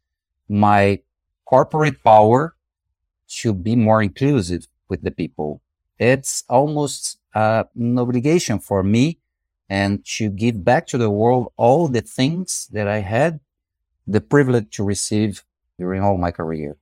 my 0.49 0.99
corporate 1.45 2.03
power 2.03 2.55
to 3.29 3.53
be 3.53 3.75
more 3.75 4.01
inclusive 4.01 4.67
with 4.87 5.03
the 5.03 5.11
people. 5.11 5.61
It's 5.97 6.43
almost 6.49 7.19
uh, 7.33 7.65
an 7.75 7.99
obligation 7.99 8.59
for 8.59 8.83
me 8.83 9.19
and 9.69 10.03
to 10.03 10.29
give 10.29 10.63
back 10.63 10.87
to 10.87 10.97
the 10.97 11.09
world 11.09 11.53
all 11.55 11.87
the 11.87 12.01
things 12.01 12.67
that 12.71 12.87
I 12.87 12.99
had 12.99 13.39
the 14.07 14.21
privilege 14.21 14.75
to 14.75 14.83
receive 14.83 15.43
during 15.77 16.01
all 16.01 16.17
my 16.17 16.31
career. 16.31 16.77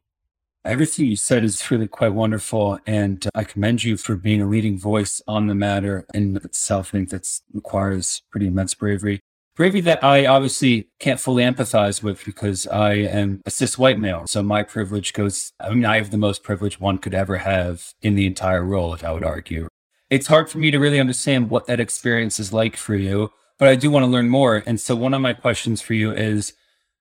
Everything 0.63 1.05
you 1.05 1.15
said 1.15 1.43
is 1.43 1.69
really 1.69 1.87
quite 1.87 2.13
wonderful. 2.13 2.79
And 2.87 3.25
I 3.35 3.43
commend 3.43 3.83
you 3.83 3.97
for 3.97 4.15
being 4.15 4.41
a 4.41 4.47
leading 4.47 4.77
voice 4.77 5.21
on 5.27 5.47
the 5.47 5.55
matter 5.55 6.05
in 6.13 6.37
itself. 6.37 6.89
I 6.89 6.91
think 6.97 7.09
that 7.09 7.39
requires 7.53 8.21
pretty 8.31 8.47
immense 8.47 8.73
bravery. 8.73 9.21
Bravery 9.57 9.81
that 9.81 10.03
I 10.03 10.27
obviously 10.27 10.87
can't 10.99 11.19
fully 11.19 11.43
empathize 11.43 12.03
with 12.03 12.23
because 12.23 12.67
I 12.67 12.93
am 12.93 13.41
a 13.43 13.49
cis 13.49 13.75
white 13.75 13.97
male. 13.97 14.27
So 14.27 14.43
my 14.43 14.61
privilege 14.61 15.13
goes, 15.13 15.51
I 15.59 15.71
mean, 15.71 15.83
I 15.83 15.97
have 15.97 16.11
the 16.11 16.17
most 16.17 16.43
privilege 16.43 16.79
one 16.79 16.99
could 16.99 17.15
ever 17.15 17.37
have 17.37 17.95
in 18.03 18.13
the 18.13 18.27
entire 18.27 18.63
world, 18.63 19.03
I 19.03 19.11
would 19.11 19.23
argue. 19.23 19.67
It's 20.11 20.27
hard 20.27 20.51
for 20.51 20.59
me 20.59 20.69
to 20.69 20.77
really 20.77 20.99
understand 20.99 21.49
what 21.49 21.65
that 21.65 21.79
experience 21.79 22.39
is 22.39 22.53
like 22.53 22.77
for 22.77 22.95
you, 22.95 23.31
but 23.57 23.67
I 23.67 23.75
do 23.75 23.89
want 23.89 24.03
to 24.03 24.11
learn 24.11 24.29
more. 24.29 24.61
And 24.67 24.79
so 24.79 24.95
one 24.95 25.15
of 25.15 25.21
my 25.21 25.33
questions 25.33 25.81
for 25.81 25.95
you 25.95 26.11
is, 26.11 26.53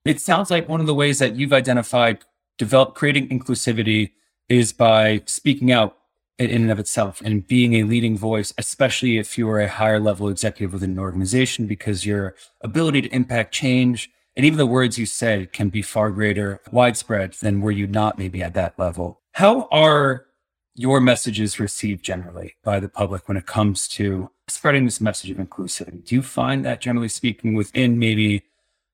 it 0.06 0.18
sounds 0.18 0.50
like 0.50 0.66
one 0.66 0.80
of 0.80 0.86
the 0.86 0.94
ways 0.94 1.18
that 1.18 1.36
you've 1.36 1.52
identified 1.52 2.24
develop 2.56 2.94
creating 2.94 3.28
inclusivity 3.28 4.12
is 4.48 4.72
by 4.72 5.20
speaking 5.26 5.72
out 5.72 5.98
in 6.38 6.50
and 6.50 6.70
of 6.70 6.78
itself 6.78 7.20
and 7.24 7.46
being 7.46 7.74
a 7.74 7.84
leading 7.84 8.16
voice, 8.16 8.52
especially 8.58 9.18
if 9.18 9.38
you 9.38 9.48
are 9.48 9.60
a 9.60 9.68
higher 9.68 9.98
level 9.98 10.28
executive 10.28 10.72
within 10.72 10.92
an 10.92 10.98
organization, 10.98 11.66
because 11.66 12.04
your 12.04 12.34
ability 12.60 13.02
to 13.02 13.14
impact 13.14 13.54
change 13.54 14.10
and 14.36 14.44
even 14.44 14.58
the 14.58 14.66
words 14.66 14.98
you 14.98 15.06
say 15.06 15.48
can 15.50 15.70
be 15.70 15.80
far 15.80 16.10
greater, 16.10 16.60
widespread 16.70 17.32
than 17.34 17.62
were 17.62 17.70
you 17.70 17.86
not 17.86 18.18
maybe 18.18 18.42
at 18.42 18.52
that 18.52 18.78
level. 18.78 19.22
How 19.32 19.66
are 19.70 20.26
your 20.74 21.00
messages 21.00 21.58
received 21.58 22.04
generally 22.04 22.56
by 22.62 22.78
the 22.78 22.88
public 22.88 23.28
when 23.28 23.38
it 23.38 23.46
comes 23.46 23.88
to 23.88 24.30
spreading 24.46 24.84
this 24.84 25.00
message 25.00 25.30
of 25.30 25.38
inclusivity? 25.38 26.04
Do 26.04 26.14
you 26.14 26.22
find 26.22 26.66
that 26.66 26.82
generally 26.82 27.08
speaking 27.08 27.54
within 27.54 27.98
maybe 27.98 28.42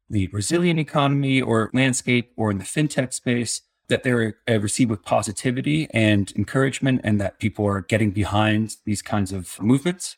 the 0.09 0.28
Brazilian 0.28 0.78
economy 0.78 1.42
or 1.42 1.70
landscape 1.74 2.33
or 2.37 2.52
in 2.52 2.59
the 2.59 2.64
fintech 2.64 3.12
space 3.12 3.62
that 3.92 4.02
they're 4.02 4.37
uh, 4.48 4.59
received 4.59 4.90
with 4.90 5.02
positivity 5.05 5.87
and 5.92 6.33
encouragement 6.35 7.02
and 7.05 7.20
that 7.20 7.38
people 7.38 7.66
are 7.66 7.83
getting 7.83 8.11
behind 8.11 8.76
these 8.87 9.02
kinds 9.02 9.31
of 9.33 9.61
movements? 9.61 10.16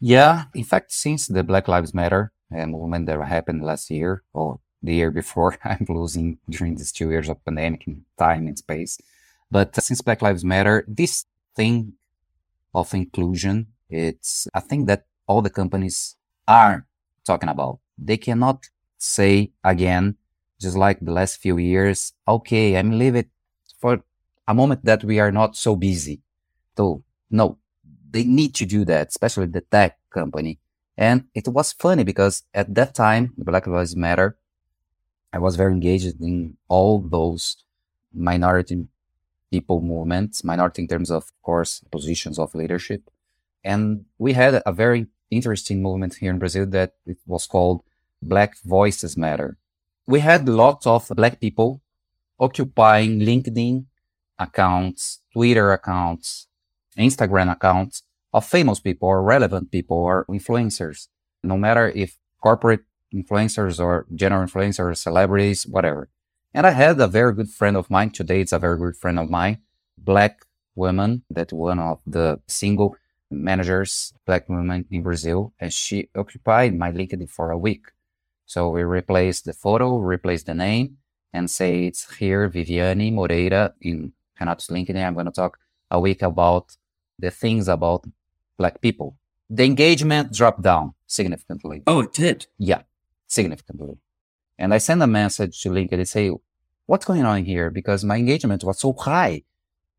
Yeah. 0.00 0.44
In 0.54 0.64
fact, 0.64 0.92
since 0.92 1.26
the 1.26 1.42
Black 1.42 1.66
Lives 1.66 1.94
Matter 1.94 2.32
uh, 2.54 2.66
movement 2.66 3.06
that 3.06 3.18
happened 3.22 3.64
last 3.64 3.90
year 3.90 4.22
or 4.34 4.60
the 4.82 4.94
year 4.94 5.10
before, 5.10 5.56
I'm 5.64 5.86
losing 5.88 6.38
during 6.48 6.76
these 6.76 6.92
two 6.92 7.08
years 7.10 7.28
of 7.30 7.42
pandemic 7.44 7.86
in 7.86 8.04
time 8.18 8.46
and 8.46 8.58
space. 8.58 8.98
But 9.50 9.74
since 9.76 10.02
Black 10.02 10.20
Lives 10.20 10.44
Matter, 10.44 10.84
this 10.86 11.24
thing 11.54 11.94
of 12.74 12.92
inclusion, 12.92 13.68
it's 13.88 14.46
a 14.52 14.60
thing 14.60 14.84
that 14.86 15.06
all 15.26 15.40
the 15.40 15.56
companies 15.60 16.16
are 16.46 16.86
talking 17.24 17.48
about. 17.48 17.78
They 17.96 18.18
cannot 18.18 18.68
say 18.98 19.52
again, 19.64 20.16
just 20.60 20.76
like 20.76 21.00
the 21.00 21.12
last 21.12 21.38
few 21.38 21.58
years, 21.58 22.12
okay, 22.26 22.76
I'm 22.76 22.98
leaving 22.98 23.30
for 23.78 24.02
a 24.48 24.54
moment 24.54 24.84
that 24.84 25.04
we 25.04 25.18
are 25.18 25.32
not 25.32 25.56
so 25.56 25.76
busy. 25.76 26.22
So 26.76 27.02
no, 27.30 27.58
they 28.10 28.24
need 28.24 28.54
to 28.56 28.66
do 28.66 28.84
that, 28.86 29.08
especially 29.08 29.46
the 29.46 29.60
tech 29.60 29.98
company. 30.10 30.58
And 30.96 31.24
it 31.34 31.48
was 31.48 31.72
funny 31.72 32.04
because 32.04 32.42
at 32.54 32.74
that 32.74 32.94
time, 32.94 33.34
the 33.36 33.44
Black 33.44 33.66
Lives 33.66 33.94
Matter, 33.94 34.38
I 35.32 35.38
was 35.38 35.56
very 35.56 35.72
engaged 35.72 36.20
in 36.20 36.56
all 36.68 37.00
those 37.00 37.58
minority 38.14 38.86
people 39.50 39.80
movements, 39.80 40.42
minority 40.42 40.82
in 40.82 40.88
terms 40.88 41.10
of, 41.10 41.24
of 41.24 41.42
course, 41.42 41.84
positions 41.90 42.38
of 42.38 42.54
leadership. 42.54 43.10
And 43.62 44.06
we 44.18 44.32
had 44.32 44.62
a 44.64 44.72
very 44.72 45.06
interesting 45.30 45.82
movement 45.82 46.14
here 46.14 46.30
in 46.30 46.38
Brazil 46.38 46.66
that 46.66 46.94
it 47.04 47.18
was 47.26 47.46
called 47.46 47.82
Black 48.22 48.56
Voices 48.64 49.16
Matter. 49.16 49.58
We 50.06 50.20
had 50.20 50.48
lots 50.48 50.86
of 50.86 51.08
black 51.14 51.40
people 51.40 51.82
occupying 52.38 53.20
LinkedIn 53.20 53.86
accounts, 54.38 55.22
Twitter 55.32 55.72
accounts, 55.72 56.46
Instagram 56.96 57.50
accounts 57.50 58.02
of 58.32 58.44
famous 58.44 58.78
people 58.78 59.08
or 59.08 59.22
relevant 59.22 59.70
people 59.70 59.96
or 59.96 60.24
influencers, 60.26 61.08
no 61.42 61.56
matter 61.56 61.88
if 61.88 62.18
corporate 62.40 62.84
influencers 63.12 63.80
or 63.82 64.06
general 64.14 64.46
influencers, 64.46 64.98
celebrities, 64.98 65.66
whatever. 65.66 66.08
And 66.54 66.66
I 66.66 66.70
had 66.70 67.00
a 67.00 67.08
very 67.08 67.34
good 67.34 67.50
friend 67.50 67.76
of 67.76 67.90
mine. 67.90 68.10
Today, 68.10 68.40
it's 68.40 68.52
a 68.52 68.58
very 68.58 68.78
good 68.78 68.96
friend 68.96 69.18
of 69.18 69.28
mine, 69.28 69.58
black 69.98 70.44
woman, 70.74 71.22
that 71.30 71.52
one 71.52 71.78
of 71.78 72.00
the 72.06 72.40
single 72.46 72.96
managers, 73.30 74.12
black 74.24 74.48
woman 74.48 74.84
in 74.90 75.02
Brazil, 75.02 75.52
and 75.58 75.72
she 75.72 76.08
occupied 76.14 76.74
my 76.74 76.92
LinkedIn 76.92 77.28
for 77.28 77.50
a 77.50 77.58
week. 77.58 77.86
So 78.46 78.70
we 78.70 78.82
replace 78.82 79.40
the 79.42 79.52
photo, 79.52 79.98
replace 79.98 80.44
the 80.44 80.54
name, 80.54 80.98
and 81.32 81.50
say 81.50 81.86
it's 81.86 82.16
here, 82.16 82.48
Viviane 82.48 83.12
Moreira 83.12 83.74
in 83.80 84.12
Renato's 84.40 84.68
LinkedIn. 84.68 85.04
I'm 85.04 85.14
going 85.14 85.26
to 85.26 85.32
talk 85.32 85.58
a 85.90 86.00
week 86.00 86.22
about 86.22 86.76
the 87.18 87.30
things 87.30 87.66
about 87.68 88.04
black 88.56 88.80
people. 88.80 89.16
The 89.50 89.64
engagement 89.64 90.32
dropped 90.32 90.62
down 90.62 90.94
significantly. 91.06 91.82
Oh, 91.86 92.00
it 92.00 92.12
did? 92.12 92.46
Yeah, 92.56 92.82
significantly. 93.26 93.98
And 94.58 94.72
I 94.72 94.78
sent 94.78 95.02
a 95.02 95.06
message 95.06 95.60
to 95.62 95.70
LinkedIn 95.70 95.92
and 95.92 96.08
say, 96.08 96.30
what's 96.86 97.04
going 97.04 97.24
on 97.24 97.44
here? 97.44 97.70
Because 97.70 98.04
my 98.04 98.16
engagement 98.16 98.64
was 98.64 98.78
so 98.78 98.92
high. 98.92 99.42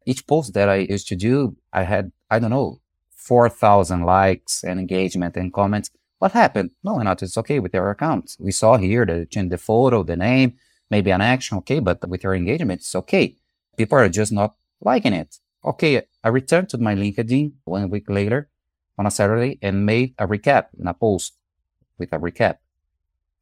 Each 0.05 0.25
post 0.25 0.53
that 0.53 0.69
I 0.69 0.77
used 0.77 1.09
to 1.09 1.15
do, 1.15 1.57
I 1.73 1.83
had, 1.83 2.13
I 2.29 2.39
don't 2.39 2.49
know, 2.51 2.79
4,000 3.11 4.03
likes 4.03 4.63
and 4.63 4.79
engagement 4.79 5.35
and 5.35 5.51
comments. 5.51 5.91
What 6.19 6.31
happened? 6.31 6.71
No, 6.83 6.97
not 6.97 7.21
it's 7.21 7.37
okay 7.37 7.59
with 7.59 7.73
your 7.73 7.89
account. 7.89 8.35
We 8.39 8.51
saw 8.51 8.77
here 8.77 9.05
the 9.05 9.25
change 9.25 9.51
the 9.51 9.57
photo, 9.57 10.03
the 10.03 10.15
name, 10.15 10.55
maybe 10.89 11.11
an 11.11 11.21
action. 11.21 11.57
Okay. 11.59 11.79
But 11.79 12.07
with 12.07 12.23
your 12.23 12.33
engagement, 12.33 12.81
it's 12.81 12.95
okay. 12.95 13.35
People 13.77 13.99
are 13.99 14.09
just 14.09 14.31
not 14.31 14.55
liking 14.81 15.13
it. 15.13 15.37
Okay. 15.63 16.01
I 16.23 16.29
returned 16.29 16.69
to 16.69 16.77
my 16.77 16.95
LinkedIn 16.95 17.53
one 17.65 17.89
week 17.89 18.09
later 18.09 18.49
on 18.97 19.05
a 19.05 19.11
Saturday 19.11 19.59
and 19.61 19.85
made 19.85 20.15
a 20.17 20.27
recap 20.27 20.67
in 20.79 20.87
a 20.87 20.93
post 20.93 21.33
with 21.99 22.11
a 22.13 22.17
recap. 22.17 22.57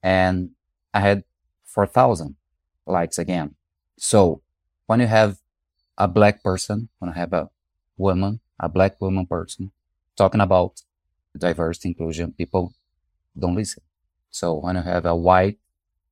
And 0.03 0.51
I 0.93 0.99
had 0.99 1.23
4,000 1.65 2.35
likes 2.85 3.17
again. 3.17 3.55
So 3.97 4.41
when 4.85 4.99
you 4.99 5.07
have 5.07 5.38
a 5.97 6.07
black 6.07 6.43
person, 6.43 6.89
when 6.99 7.09
I 7.09 7.15
have 7.15 7.31
a 7.33 7.49
woman, 7.97 8.41
a 8.59 8.67
black 8.67 8.99
woman 8.99 9.25
person 9.25 9.71
talking 10.17 10.41
about 10.41 10.81
diversity, 11.38 11.89
inclusion, 11.89 12.34
people 12.34 12.74
don't 13.38 13.56
listen. 13.56 13.84
So 14.30 14.56
when 14.56 14.76
you 14.76 14.82
have 14.82 15.06
a 15.06 15.15
white 15.15 15.60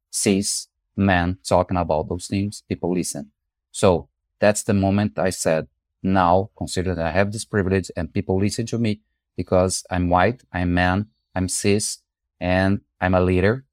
cis 0.10 0.68
man 0.96 1.38
talking 1.44 1.78
about 1.78 2.10
those 2.10 2.28
things, 2.28 2.64
people 2.68 2.94
listen. 2.94 3.32
So 3.72 4.10
that's 4.40 4.64
the 4.64 4.74
moment 4.74 5.18
I 5.18 5.30
said, 5.30 5.68
now 6.02 6.50
consider 6.58 6.94
that 6.96 7.06
I 7.06 7.12
have 7.12 7.32
this 7.32 7.46
privilege 7.46 7.90
and 7.96 8.14
people 8.14 8.38
listen 8.40 8.66
to 8.68 8.78
me 8.78 9.02
because 9.38 9.84
I'm 9.90 10.10
white, 10.10 10.44
I'm 10.52 10.74
man, 10.74 11.08
I'm 11.34 11.48
cis, 11.48 12.00
and 12.40 12.82
I'm 13.00 13.14
a 13.14 13.22
leader. 13.22 13.66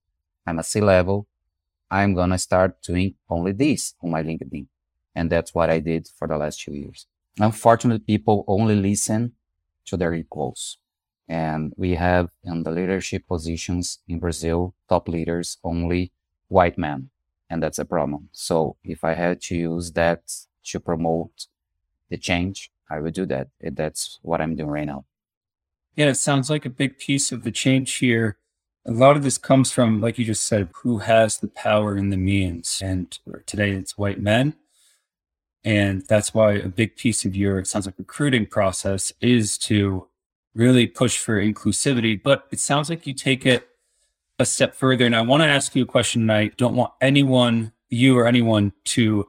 I'm 0.46 0.58
a 0.58 0.62
C 0.62 0.80
level. 0.80 1.26
I'm 1.90 2.14
going 2.14 2.30
to 2.30 2.38
start 2.38 2.80
doing 2.82 3.14
only 3.28 3.52
this 3.52 3.94
on 4.02 4.10
my 4.10 4.22
LinkedIn. 4.22 4.66
And 5.14 5.30
that's 5.30 5.54
what 5.54 5.70
I 5.70 5.80
did 5.80 6.08
for 6.16 6.28
the 6.28 6.38
last 6.38 6.60
two 6.60 6.72
years. 6.72 7.06
Unfortunately, 7.38 7.98
people 7.98 8.44
only 8.46 8.76
listen 8.76 9.32
to 9.86 9.96
their 9.96 10.14
equals. 10.14 10.78
And 11.30 11.72
we 11.76 11.94
have 11.94 12.30
in 12.42 12.64
the 12.64 12.72
leadership 12.72 13.28
positions 13.28 14.00
in 14.08 14.18
Brazil, 14.18 14.74
top 14.88 15.08
leaders, 15.08 15.58
only 15.62 16.10
white 16.48 16.76
men. 16.76 17.10
And 17.48 17.62
that's 17.62 17.78
a 17.78 17.84
problem. 17.84 18.30
So 18.32 18.76
if 18.82 19.04
I 19.04 19.14
had 19.14 19.40
to 19.42 19.54
use 19.54 19.92
that 19.92 20.22
to 20.64 20.80
promote 20.80 21.46
the 22.08 22.18
change, 22.18 22.72
I 22.90 22.98
would 22.98 23.14
do 23.14 23.26
that. 23.26 23.46
That's 23.62 24.18
what 24.22 24.40
I'm 24.40 24.56
doing 24.56 24.70
right 24.70 24.86
now. 24.86 25.04
Yeah, 25.94 26.06
it 26.06 26.16
sounds 26.16 26.50
like 26.50 26.66
a 26.66 26.70
big 26.70 26.98
piece 26.98 27.30
of 27.30 27.44
the 27.44 27.52
change 27.52 27.94
here. 27.98 28.38
A 28.84 28.90
lot 28.90 29.16
of 29.16 29.22
this 29.22 29.38
comes 29.38 29.70
from, 29.70 30.00
like 30.00 30.18
you 30.18 30.24
just 30.24 30.44
said, 30.44 30.70
who 30.82 30.98
has 30.98 31.38
the 31.38 31.48
power 31.48 31.94
and 31.94 32.12
the 32.12 32.16
means. 32.16 32.80
And 32.82 33.16
today 33.46 33.70
it's 33.70 33.96
white 33.96 34.20
men. 34.20 34.54
And 35.62 36.02
that's 36.08 36.34
why 36.34 36.54
a 36.54 36.68
big 36.68 36.96
piece 36.96 37.24
of 37.24 37.36
your, 37.36 37.60
it 37.60 37.68
sounds 37.68 37.86
like 37.86 37.98
recruiting 37.98 38.46
process 38.46 39.12
is 39.20 39.56
to 39.58 40.08
really 40.54 40.86
push 40.86 41.18
for 41.18 41.40
inclusivity. 41.40 42.20
But 42.22 42.46
it 42.50 42.60
sounds 42.60 42.90
like 42.90 43.06
you 43.06 43.14
take 43.14 43.46
it 43.46 43.68
a 44.38 44.44
step 44.44 44.74
further. 44.74 45.06
And 45.06 45.14
I 45.14 45.22
want 45.22 45.42
to 45.42 45.48
ask 45.48 45.74
you 45.76 45.82
a 45.82 45.86
question. 45.86 46.22
And 46.22 46.32
I 46.32 46.48
don't 46.56 46.74
want 46.74 46.92
anyone, 47.00 47.72
you 47.88 48.18
or 48.18 48.26
anyone, 48.26 48.72
to 48.86 49.28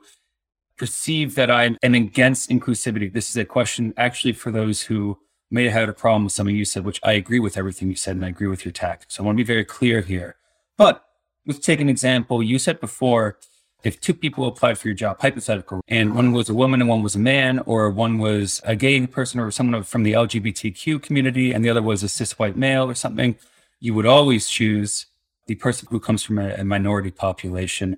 perceive 0.77 1.35
that 1.35 1.51
I 1.51 1.75
am 1.83 1.93
against 1.93 2.49
inclusivity. 2.49 3.11
This 3.11 3.29
is 3.29 3.37
a 3.37 3.45
question 3.45 3.93
actually 3.97 4.33
for 4.33 4.51
those 4.51 4.81
who 4.81 5.17
may 5.51 5.65
have 5.65 5.73
had 5.73 5.89
a 5.89 5.93
problem 5.93 6.23
with 6.23 6.33
something 6.33 6.55
you 6.55 6.65
said, 6.65 6.85
which 6.85 6.99
I 7.03 7.11
agree 7.11 7.39
with 7.39 7.57
everything 7.57 7.89
you 7.89 7.95
said 7.95 8.15
and 8.15 8.25
I 8.25 8.29
agree 8.29 8.47
with 8.47 8.65
your 8.65 8.71
tactics. 8.71 9.15
So 9.15 9.23
I 9.23 9.25
want 9.25 9.37
to 9.37 9.43
be 9.43 9.47
very 9.47 9.65
clear 9.65 10.01
here. 10.01 10.37
But 10.77 11.05
let's 11.45 11.59
take 11.59 11.81
an 11.81 11.89
example. 11.89 12.41
You 12.41 12.57
said 12.57 12.79
before 12.79 13.37
if 13.83 13.99
two 13.99 14.13
people 14.13 14.47
applied 14.47 14.77
for 14.77 14.87
your 14.87 14.95
job, 14.95 15.19
hypothetical, 15.19 15.81
and 15.87 16.15
one 16.15 16.31
was 16.31 16.49
a 16.49 16.53
woman 16.53 16.81
and 16.81 16.89
one 16.89 17.01
was 17.01 17.15
a 17.15 17.19
man, 17.19 17.59
or 17.59 17.89
one 17.89 18.17
was 18.17 18.61
a 18.63 18.75
gay 18.75 19.05
person 19.07 19.39
or 19.39 19.51
someone 19.51 19.83
from 19.83 20.03
the 20.03 20.13
LGBTQ 20.13 21.01
community, 21.01 21.51
and 21.51 21.63
the 21.63 21.69
other 21.69 21.81
was 21.81 22.03
a 22.03 22.09
cis 22.09 22.37
white 22.37 22.55
male 22.55 22.89
or 22.89 22.95
something, 22.95 23.35
you 23.79 23.93
would 23.93 24.05
always 24.05 24.47
choose 24.47 25.07
the 25.47 25.55
person 25.55 25.87
who 25.91 25.99
comes 25.99 26.23
from 26.23 26.37
a, 26.37 26.53
a 26.53 26.63
minority 26.63 27.11
population, 27.11 27.97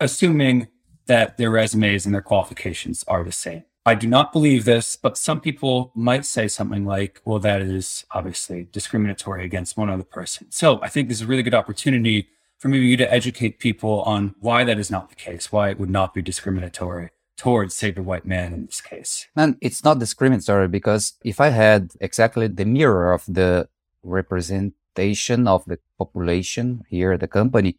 assuming 0.00 0.68
that 1.06 1.36
their 1.36 1.50
resumes 1.50 2.06
and 2.06 2.14
their 2.14 2.22
qualifications 2.22 3.04
are 3.08 3.24
the 3.24 3.32
same. 3.32 3.64
I 3.86 3.94
do 3.94 4.06
not 4.06 4.32
believe 4.32 4.64
this, 4.64 4.96
but 4.96 5.18
some 5.18 5.40
people 5.40 5.92
might 5.94 6.24
say 6.24 6.48
something 6.48 6.86
like, 6.86 7.20
well, 7.26 7.38
that 7.40 7.60
is 7.60 8.06
obviously 8.12 8.66
discriminatory 8.72 9.44
against 9.44 9.76
one 9.76 9.90
other 9.90 10.04
person. 10.04 10.50
So 10.50 10.80
I 10.80 10.88
think 10.88 11.08
this 11.08 11.18
is 11.18 11.24
a 11.24 11.26
really 11.26 11.42
good 11.42 11.54
opportunity 11.54 12.28
for 12.64 12.68
maybe 12.70 12.86
you 12.86 12.96
to 12.96 13.12
educate 13.12 13.58
people 13.58 14.00
on 14.04 14.34
why 14.40 14.64
that 14.64 14.78
is 14.78 14.90
not 14.90 15.10
the 15.10 15.14
case, 15.14 15.52
why 15.52 15.68
it 15.68 15.78
would 15.78 15.90
not 15.90 16.14
be 16.14 16.22
discriminatory 16.22 17.10
towards, 17.36 17.76
say, 17.76 17.90
the 17.90 18.02
white 18.02 18.24
man 18.24 18.54
in 18.54 18.64
this 18.64 18.80
case. 18.80 19.26
And 19.36 19.58
it's 19.60 19.84
not 19.84 19.98
discriminatory 19.98 20.68
because 20.68 21.12
if 21.22 21.42
I 21.42 21.50
had 21.50 21.90
exactly 22.00 22.46
the 22.48 22.64
mirror 22.64 23.12
of 23.12 23.22
the 23.28 23.68
representation 24.02 25.46
of 25.46 25.66
the 25.66 25.78
population 25.98 26.84
here 26.88 27.12
at 27.12 27.20
the 27.20 27.28
company, 27.28 27.76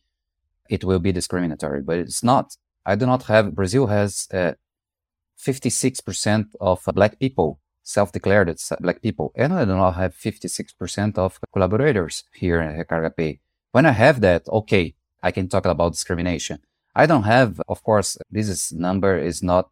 it 0.69 0.83
will 0.83 0.99
be 0.99 1.11
discriminatory, 1.11 1.81
but 1.81 1.97
it's 1.97 2.21
not. 2.21 2.55
I 2.85 2.93
do 2.93 3.07
not 3.07 3.23
have, 3.23 3.55
Brazil 3.55 3.87
has 3.87 4.27
uh, 4.31 4.51
56% 5.39 6.45
of 6.61 6.83
black 6.93 7.17
people 7.17 7.59
self-declared 7.81 8.55
black 8.81 9.01
people, 9.01 9.31
and 9.35 9.51
I 9.51 9.65
do 9.65 9.75
not 9.75 9.93
have 9.93 10.13
56% 10.13 11.17
of 11.17 11.39
collaborators 11.51 12.23
here 12.35 12.59
at 12.59 12.87
Recarga 12.87 13.15
Pay. 13.17 13.39
When 13.75 13.85
I 13.85 13.91
have 13.91 14.21
that, 14.21 14.47
okay, 14.47 14.95
I 15.21 15.31
can 15.31 15.49
talk 15.49 15.65
about 15.65 15.91
discrimination. 15.91 16.59
I 16.95 17.05
don't 17.05 17.23
have, 17.23 17.59
of 17.67 17.83
course, 17.83 18.17
this 18.31 18.47
is, 18.47 18.71
number 18.71 19.17
is 19.17 19.43
not 19.43 19.69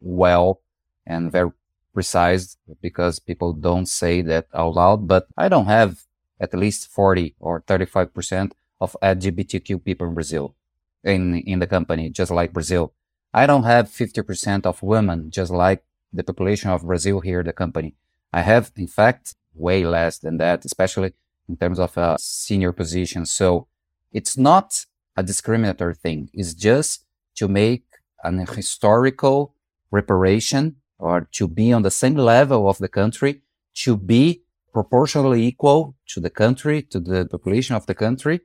well 0.00 0.60
and 1.06 1.30
very 1.30 1.52
precise 1.92 2.56
because 2.82 3.20
people 3.20 3.52
don't 3.52 3.86
say 3.86 4.22
that 4.22 4.48
out 4.52 4.74
loud, 4.74 5.06
but 5.06 5.28
I 5.36 5.48
don't 5.48 5.66
have 5.66 6.02
at 6.40 6.52
least 6.52 6.88
40 6.88 7.36
or 7.38 7.60
35% 7.60 8.50
of 8.80 8.96
LGBTQ 9.00 9.84
people 9.84 10.08
in 10.08 10.14
Brazil, 10.14 10.56
in, 11.04 11.36
in 11.36 11.60
the 11.60 11.68
company, 11.68 12.10
just 12.10 12.32
like 12.32 12.52
Brazil. 12.52 12.92
I 13.32 13.46
don't 13.46 13.62
have 13.62 13.88
50% 13.88 14.66
of 14.66 14.82
women, 14.82 15.30
just 15.30 15.52
like 15.52 15.84
the 16.12 16.24
population 16.24 16.70
of 16.70 16.82
Brazil 16.82 17.20
here 17.20 17.44
the 17.44 17.52
company. 17.52 17.94
I 18.32 18.40
have, 18.40 18.72
in 18.74 18.88
fact, 18.88 19.36
way 19.54 19.84
less 19.84 20.18
than 20.18 20.38
that, 20.38 20.64
especially 20.64 21.14
in 21.48 21.56
terms 21.56 21.78
of 21.78 21.96
a 21.96 22.16
senior 22.18 22.72
position. 22.72 23.26
So 23.26 23.66
it's 24.12 24.36
not 24.36 24.84
a 25.16 25.22
discriminatory 25.22 25.94
thing. 25.94 26.30
It's 26.32 26.54
just 26.54 27.04
to 27.36 27.48
make 27.48 27.84
an 28.22 28.46
historical 28.46 29.54
reparation 29.90 30.76
or 30.98 31.28
to 31.32 31.48
be 31.48 31.72
on 31.72 31.82
the 31.82 31.90
same 31.90 32.14
level 32.14 32.68
of 32.68 32.78
the 32.78 32.88
country, 32.88 33.42
to 33.74 33.96
be 33.96 34.42
proportionally 34.72 35.44
equal 35.44 35.94
to 36.08 36.20
the 36.20 36.30
country, 36.30 36.82
to 36.82 37.00
the 37.00 37.26
population 37.26 37.76
of 37.76 37.86
the 37.86 37.94
country. 37.94 38.40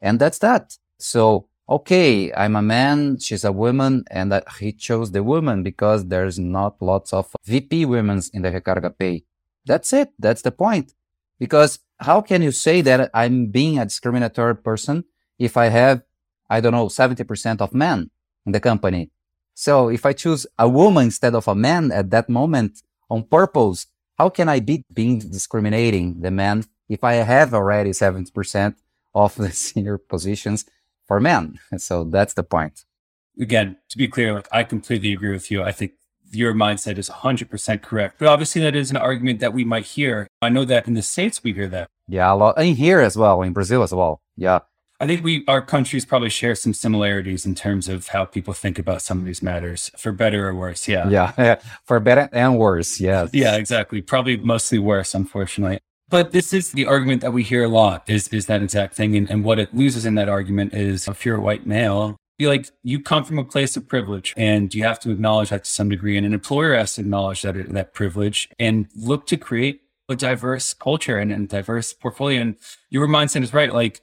And 0.00 0.18
that's 0.18 0.38
that. 0.38 0.76
So, 0.98 1.48
okay, 1.68 2.32
I'm 2.32 2.56
a 2.56 2.62
man, 2.62 3.18
she's 3.18 3.44
a 3.44 3.52
woman, 3.52 4.04
and 4.10 4.32
he 4.58 4.72
chose 4.72 5.12
the 5.12 5.22
woman 5.22 5.62
because 5.62 6.06
there's 6.06 6.38
not 6.38 6.80
lots 6.80 7.12
of 7.12 7.34
VP 7.44 7.86
women 7.86 8.22
in 8.32 8.42
the 8.42 8.50
Recarga 8.50 8.96
pay. 8.98 9.24
That's 9.66 9.92
it. 9.92 10.10
That's 10.18 10.42
the 10.42 10.52
point. 10.52 10.94
Because 11.38 11.80
how 12.00 12.20
can 12.20 12.42
you 12.42 12.52
say 12.52 12.80
that 12.82 13.10
I'm 13.14 13.46
being 13.46 13.78
a 13.78 13.84
discriminatory 13.84 14.56
person 14.56 15.04
if 15.38 15.56
I 15.56 15.66
have, 15.66 16.02
I 16.48 16.60
don't 16.60 16.72
know, 16.72 16.86
70% 16.86 17.60
of 17.60 17.74
men 17.74 18.10
in 18.46 18.52
the 18.52 18.60
company? 18.60 19.10
So 19.54 19.88
if 19.88 20.06
I 20.06 20.12
choose 20.12 20.46
a 20.58 20.68
woman 20.68 21.04
instead 21.04 21.34
of 21.34 21.46
a 21.46 21.54
man 21.54 21.92
at 21.92 22.10
that 22.10 22.28
moment 22.28 22.82
on 23.08 23.24
purpose, 23.24 23.86
how 24.18 24.28
can 24.28 24.48
I 24.48 24.60
be 24.60 24.84
being 24.92 25.18
discriminating 25.18 26.20
the 26.20 26.30
man 26.30 26.64
if 26.88 27.04
I 27.04 27.14
have 27.14 27.54
already 27.54 27.90
70% 27.90 28.74
of 29.14 29.34
the 29.36 29.50
senior 29.66 29.98
positions 29.98 30.64
for 31.06 31.20
men. 31.20 31.58
So 31.78 32.04
that's 32.04 32.34
the 32.34 32.42
point. 32.42 32.84
Again, 33.40 33.76
to 33.88 33.98
be 33.98 34.08
clear, 34.08 34.34
like 34.34 34.48
I 34.52 34.64
completely 34.64 35.12
agree 35.12 35.32
with 35.32 35.50
you. 35.50 35.62
I 35.62 35.72
think 35.72 35.92
your 36.30 36.54
mindset 36.54 36.98
is 36.98 37.08
100% 37.08 37.82
correct. 37.82 38.18
But 38.18 38.28
obviously, 38.28 38.60
that 38.62 38.74
is 38.74 38.90
an 38.90 38.96
argument 38.96 39.40
that 39.40 39.52
we 39.52 39.64
might 39.64 39.84
hear. 39.84 40.28
I 40.42 40.48
know 40.48 40.64
that 40.64 40.86
in 40.86 40.94
the 40.94 41.02
States, 41.02 41.42
we 41.42 41.52
hear 41.52 41.68
that. 41.68 41.88
Yeah, 42.08 42.32
a 42.32 42.34
lot. 42.34 42.58
In 42.60 42.76
here 42.76 43.00
as 43.00 43.16
well, 43.16 43.42
in 43.42 43.52
Brazil 43.52 43.82
as 43.82 43.94
well. 43.94 44.20
Yeah. 44.36 44.60
I 45.00 45.06
think 45.06 45.24
we, 45.24 45.44
our 45.48 45.62
countries 45.62 46.04
probably 46.04 46.28
share 46.28 46.54
some 46.54 46.74
similarities 46.74 47.46
in 47.46 47.54
terms 47.54 47.88
of 47.88 48.08
how 48.08 48.26
people 48.26 48.52
think 48.52 48.78
about 48.78 49.00
some 49.00 49.18
of 49.18 49.24
these 49.24 49.42
matters, 49.42 49.90
for 49.96 50.12
better 50.12 50.48
or 50.48 50.54
worse. 50.54 50.86
Yeah. 50.86 51.08
Yeah. 51.08 51.60
for 51.84 52.00
better 52.00 52.28
and 52.32 52.58
worse. 52.58 53.00
Yeah. 53.00 53.28
Yeah, 53.32 53.56
exactly. 53.56 54.02
Probably 54.02 54.36
mostly 54.36 54.78
worse, 54.78 55.14
unfortunately. 55.14 55.78
But 56.10 56.32
this 56.32 56.52
is 56.52 56.72
the 56.72 56.86
argument 56.86 57.22
that 57.22 57.32
we 57.32 57.44
hear 57.44 57.64
a 57.64 57.68
lot 57.68 58.02
is, 58.08 58.28
is 58.28 58.46
that 58.46 58.62
exact 58.62 58.94
thing. 58.94 59.16
And, 59.16 59.30
and 59.30 59.44
what 59.44 59.58
it 59.58 59.72
loses 59.72 60.04
in 60.04 60.16
that 60.16 60.28
argument 60.28 60.74
is 60.74 61.06
if 61.08 61.24
you're 61.24 61.36
a 61.36 61.40
white 61.40 61.66
male, 61.66 62.16
like 62.48 62.70
you 62.82 63.02
come 63.02 63.24
from 63.24 63.38
a 63.38 63.44
place 63.44 63.76
of 63.76 63.88
privilege 63.88 64.34
and 64.36 64.74
you 64.74 64.84
have 64.84 65.00
to 65.00 65.10
acknowledge 65.10 65.50
that 65.50 65.64
to 65.64 65.70
some 65.70 65.88
degree. 65.88 66.16
And 66.16 66.26
an 66.26 66.34
employer 66.34 66.74
has 66.74 66.94
to 66.94 67.02
acknowledge 67.02 67.42
that, 67.42 67.54
that 67.72 67.94
privilege 67.94 68.48
and 68.58 68.88
look 68.96 69.26
to 69.26 69.36
create 69.36 69.82
a 70.08 70.16
diverse 70.16 70.74
culture 70.74 71.18
and, 71.18 71.30
and 71.32 71.48
diverse 71.48 71.92
portfolio. 71.92 72.40
And 72.40 72.56
your 72.88 73.06
mindset 73.06 73.42
is 73.42 73.54
right. 73.54 73.72
Like, 73.72 74.00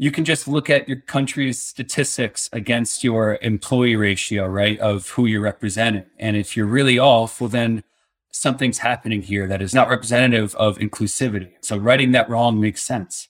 you 0.00 0.12
can 0.12 0.24
just 0.24 0.46
look 0.46 0.70
at 0.70 0.88
your 0.88 1.00
country's 1.00 1.60
statistics 1.60 2.48
against 2.52 3.02
your 3.02 3.36
employee 3.42 3.96
ratio, 3.96 4.46
right, 4.46 4.78
of 4.78 5.10
who 5.10 5.26
you're 5.26 5.40
representing. 5.40 6.04
And 6.18 6.36
if 6.36 6.56
you're 6.56 6.66
really 6.66 7.00
off, 7.00 7.40
well, 7.40 7.48
then 7.48 7.82
something's 8.30 8.78
happening 8.78 9.22
here 9.22 9.48
that 9.48 9.60
is 9.60 9.74
not 9.74 9.88
representative 9.88 10.54
of 10.54 10.78
inclusivity. 10.78 11.50
So 11.62 11.76
righting 11.76 12.12
that 12.12 12.30
wrong 12.30 12.60
makes 12.60 12.82
sense. 12.82 13.28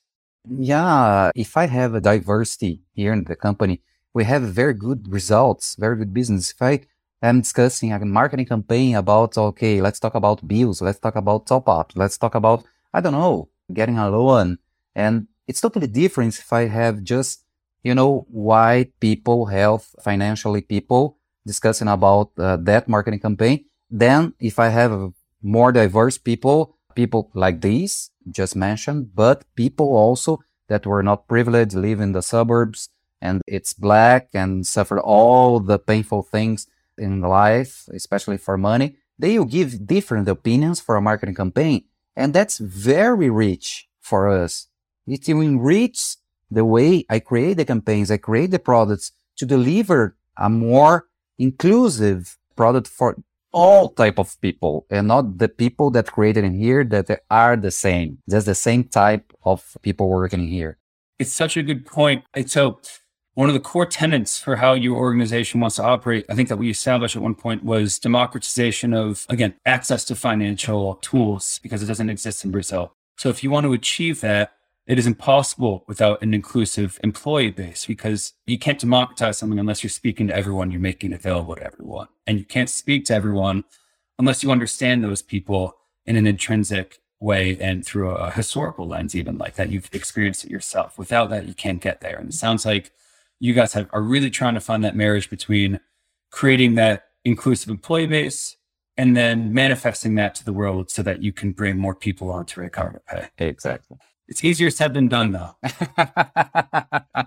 Yeah. 0.49 1.31
If 1.35 1.57
I 1.57 1.67
have 1.67 1.95
a 1.95 2.01
diversity 2.01 2.83
here 2.93 3.15
in 3.15 3.25
the 3.25 3.37
company, 3.37 3.81
we 4.15 4.25
have 4.25 4.43
very 4.43 4.75
good 4.75 5.13
results, 5.13 5.77
very 5.77 5.97
good 5.97 6.13
business. 6.15 6.51
If 6.51 6.63
I 6.63 6.81
am 7.23 7.41
discussing 7.41 7.93
a 7.93 8.05
marketing 8.05 8.47
campaign 8.47 8.97
about, 8.97 9.37
okay, 9.37 9.81
let's 9.81 10.01
talk 10.01 10.15
about 10.15 10.47
bills, 10.47 10.81
let's 10.83 10.99
talk 10.99 11.17
about 11.17 11.47
top 11.47 11.69
up, 11.69 11.93
let's 11.95 12.19
talk 12.19 12.35
about, 12.35 12.65
I 12.93 13.01
don't 13.01 13.13
know, 13.13 13.49
getting 13.73 13.99
a 13.99 14.09
loan 14.11 14.59
and 14.95 15.29
it's 15.47 15.61
totally 15.61 15.87
different 15.87 16.39
if 16.39 16.53
I 16.53 16.67
have 16.67 17.03
just, 17.03 17.45
you 17.83 17.95
know, 17.95 18.27
white 18.29 18.93
people, 19.01 19.47
health, 19.47 19.95
financially 20.03 20.61
people 20.61 21.17
discussing 21.47 21.89
about 21.89 22.33
uh, 22.37 22.57
that 22.59 22.89
marketing 22.89 23.21
campaign. 23.21 23.65
Then 23.91 24.35
if 24.41 24.59
I 24.59 24.69
have 24.69 25.13
more 25.43 25.73
diverse 25.73 26.19
people, 26.19 26.77
people 26.95 27.31
like 27.33 27.61
these 27.61 28.11
just 28.31 28.57
mentioned, 28.57 29.15
but 29.15 29.45
people 29.55 29.89
also 29.97 30.41
that 30.69 30.85
were 30.85 31.03
not 31.03 31.29
privileged, 31.29 31.75
live 31.75 32.01
in 32.01 32.13
the 32.13 32.21
suburbs 32.23 32.91
and 33.21 33.43
it's 33.47 33.73
black 33.73 34.29
and 34.35 34.67
suffer 34.67 35.01
all 35.01 35.61
the 35.61 35.79
painful 35.79 36.23
things 36.23 36.67
in 36.97 37.21
life, 37.21 37.89
especially 37.93 38.39
for 38.39 38.57
money. 38.57 38.97
They 39.19 39.39
will 39.39 39.47
give 39.47 39.87
different 39.87 40.29
opinions 40.29 40.81
for 40.81 40.97
a 40.97 41.03
marketing 41.03 41.35
campaign. 41.35 41.85
And 42.17 42.35
that's 42.35 42.59
very 42.59 43.31
rich 43.31 43.89
for 44.01 44.29
us 44.29 44.69
it 45.09 45.27
will 45.29 45.41
enrich 45.41 46.17
the 46.51 46.65
way 46.65 47.05
I 47.09 47.19
create 47.19 47.57
the 47.57 47.65
campaigns, 47.65 48.11
I 48.11 48.17
create 48.19 48.51
the 48.51 48.59
products 48.59 49.13
to 49.37 49.47
deliver 49.47 50.17
a 50.37 50.49
more 50.49 51.09
inclusive 51.39 52.39
product 52.57 52.89
for 52.89 53.17
all 53.53 53.89
type 53.89 54.19
of 54.19 54.39
people 54.41 54.87
and 54.91 55.09
not 55.09 55.39
the 55.39 55.49
people 55.49 55.91
that 55.91 56.13
created 56.13 56.45
in 56.45 56.55
here 56.55 56.85
that 56.85 57.23
are 57.31 57.57
the 57.57 57.71
same. 57.71 58.19
Just 58.29 58.47
the 58.47 58.55
same 58.55 58.85
type 58.85 59.33
of 59.45 59.77
people 59.83 60.09
working 60.09 60.41
in 60.41 60.49
here. 60.49 60.79
It's 61.19 61.33
such 61.33 61.57
a 61.57 61.63
good 61.63 61.87
point. 61.87 62.25
So 62.47 62.81
one 63.39 63.49
of 63.49 63.55
the 63.55 63.61
core 63.61 63.87
tenets 63.87 64.37
for 64.37 64.57
how 64.57 64.73
your 64.73 64.97
organization 64.97 65.61
wants 65.61 65.77
to 65.77 65.85
operate, 65.85 66.27
I 66.29 66.35
think 66.35 66.49
that 66.49 66.57
we 66.57 66.71
established 66.71 67.15
at 67.15 67.23
one 67.23 67.37
point 67.37 67.63
was 67.63 67.97
democratization 68.01 68.93
of, 68.93 69.27
again, 69.29 69.55
access 69.65 70.05
to 70.07 70.17
financial 70.17 70.97
tools 70.97 71.61
because 71.63 71.81
it 71.81 71.87
doesn't 71.87 72.11
exist 72.11 72.45
in 72.45 72.51
Brazil. 72.51 72.95
So 73.17 73.29
if 73.29 73.45
you 73.45 73.51
want 73.53 73.63
to 73.67 73.73
achieve 73.73 74.23
that, 74.23 74.55
it 74.89 74.99
is 74.99 75.07
impossible 75.07 75.85
without 75.87 76.21
an 76.21 76.35
inclusive 76.35 76.99
employee 77.05 77.53
base 77.53 77.87
because 77.87 78.33
you 78.45 78.59
can't 78.59 78.81
democratize 78.81 79.39
something 79.39 79.61
unless 79.61 79.85
you're 79.85 79.91
speaking 79.91 80.27
to 80.27 80.37
everyone, 80.37 80.73
you're 80.73 80.81
making 80.81 81.13
it 81.13 81.21
available 81.21 81.55
to 81.55 81.63
everyone. 81.63 82.09
And 82.27 82.41
you 82.41 82.45
can't 82.45 82.69
speak 82.69 83.05
to 83.05 83.15
everyone 83.15 83.63
unless 84.19 84.43
you 84.43 84.51
understand 84.51 85.05
those 85.05 85.23
people 85.23 85.77
in 86.07 86.17
an 86.17 86.27
intrinsic 86.27 86.99
way 87.21 87.57
and 87.61 87.87
through 87.87 88.11
a 88.11 88.33
historical 88.33 88.89
lens, 88.89 89.15
even 89.15 89.39
like 89.39 89.55
that 89.55 89.71
you've 89.71 89.95
experienced 89.95 90.45
it 90.45 90.51
yourself. 90.51 90.99
Without 90.99 91.31
that, 91.31 91.47
you 91.47 91.55
can't 91.55 91.81
get 91.81 92.01
there. 92.01 92.17
And 92.17 92.31
it 92.31 92.35
sounds 92.35 92.67
like 92.67 92.91
you 93.41 93.55
guys 93.55 93.73
have, 93.73 93.89
are 93.93 94.03
really 94.03 94.31
trying 94.31 94.55
to 94.55 94.61
find 94.61 94.85
that 94.85 94.97
marriage 94.97 95.31
between 95.31 95.81
creating 96.31 96.75
that 96.75 97.05
inclusive 97.25 97.71
employee 97.71 98.07
base 98.07 98.57
and 98.97 99.17
then 99.17 99.55
manifesting 99.55 100.17
that 100.17 100.35
to 100.35 100.45
the 100.45 100.53
world 100.53 100.91
so 100.91 101.03
that 101.03 101.23
you 101.23 101.33
can 101.33 101.53
bring 101.53 101.79
more 101.79 101.95
people 101.95 102.31
onto 102.31 102.61
Recarga 102.61 102.99
Pay. 103.07 103.29
Exactly. 103.39 103.97
It's 104.27 104.45
easier 104.45 104.71
said 104.71 104.93
than 104.93 105.09
done, 105.09 105.33
though. 105.33 105.57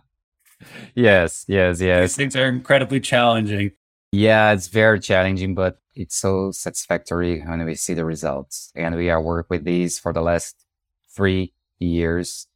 yes, 0.93 1.45
yes, 1.47 1.81
yes. 1.81 2.01
These 2.01 2.15
things 2.15 2.35
are 2.35 2.47
incredibly 2.47 2.99
challenging. 2.99 3.71
Yeah, 4.11 4.51
it's 4.51 4.67
very 4.67 4.99
challenging, 4.99 5.55
but 5.55 5.79
it's 5.95 6.15
so 6.15 6.51
satisfactory 6.51 7.41
when 7.41 7.65
we 7.65 7.75
see 7.75 7.93
the 7.93 8.05
results. 8.05 8.71
And 8.75 8.95
we 8.95 9.09
are 9.09 9.21
work 9.21 9.47
with 9.49 9.63
these 9.63 9.97
for 9.97 10.13
the 10.13 10.21
last 10.21 10.65
three 11.15 11.53
years, 11.79 12.47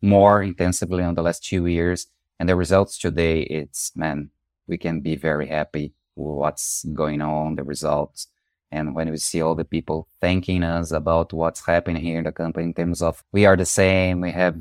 more 0.00 0.42
intensively 0.42 1.02
on 1.02 1.14
the 1.14 1.22
last 1.22 1.44
two 1.44 1.66
years. 1.66 2.06
And 2.40 2.48
the 2.48 2.56
results 2.56 2.96
today, 2.96 3.42
it's 3.42 3.94
man, 3.94 4.30
we 4.66 4.78
can 4.78 5.00
be 5.00 5.14
very 5.14 5.48
happy 5.48 5.92
with 6.16 6.36
what's 6.36 6.86
going 6.94 7.20
on, 7.20 7.56
the 7.56 7.62
results. 7.62 8.28
And 8.72 8.94
when 8.94 9.10
we 9.10 9.18
see 9.18 9.42
all 9.42 9.54
the 9.54 9.66
people 9.66 10.08
thanking 10.22 10.62
us 10.62 10.90
about 10.90 11.34
what's 11.34 11.66
happening 11.66 12.02
here 12.02 12.16
in 12.16 12.24
the 12.24 12.32
company 12.32 12.64
in 12.64 12.72
terms 12.72 13.02
of 13.02 13.22
we 13.30 13.44
are 13.44 13.58
the 13.58 13.66
same, 13.66 14.22
we 14.22 14.30
have 14.30 14.56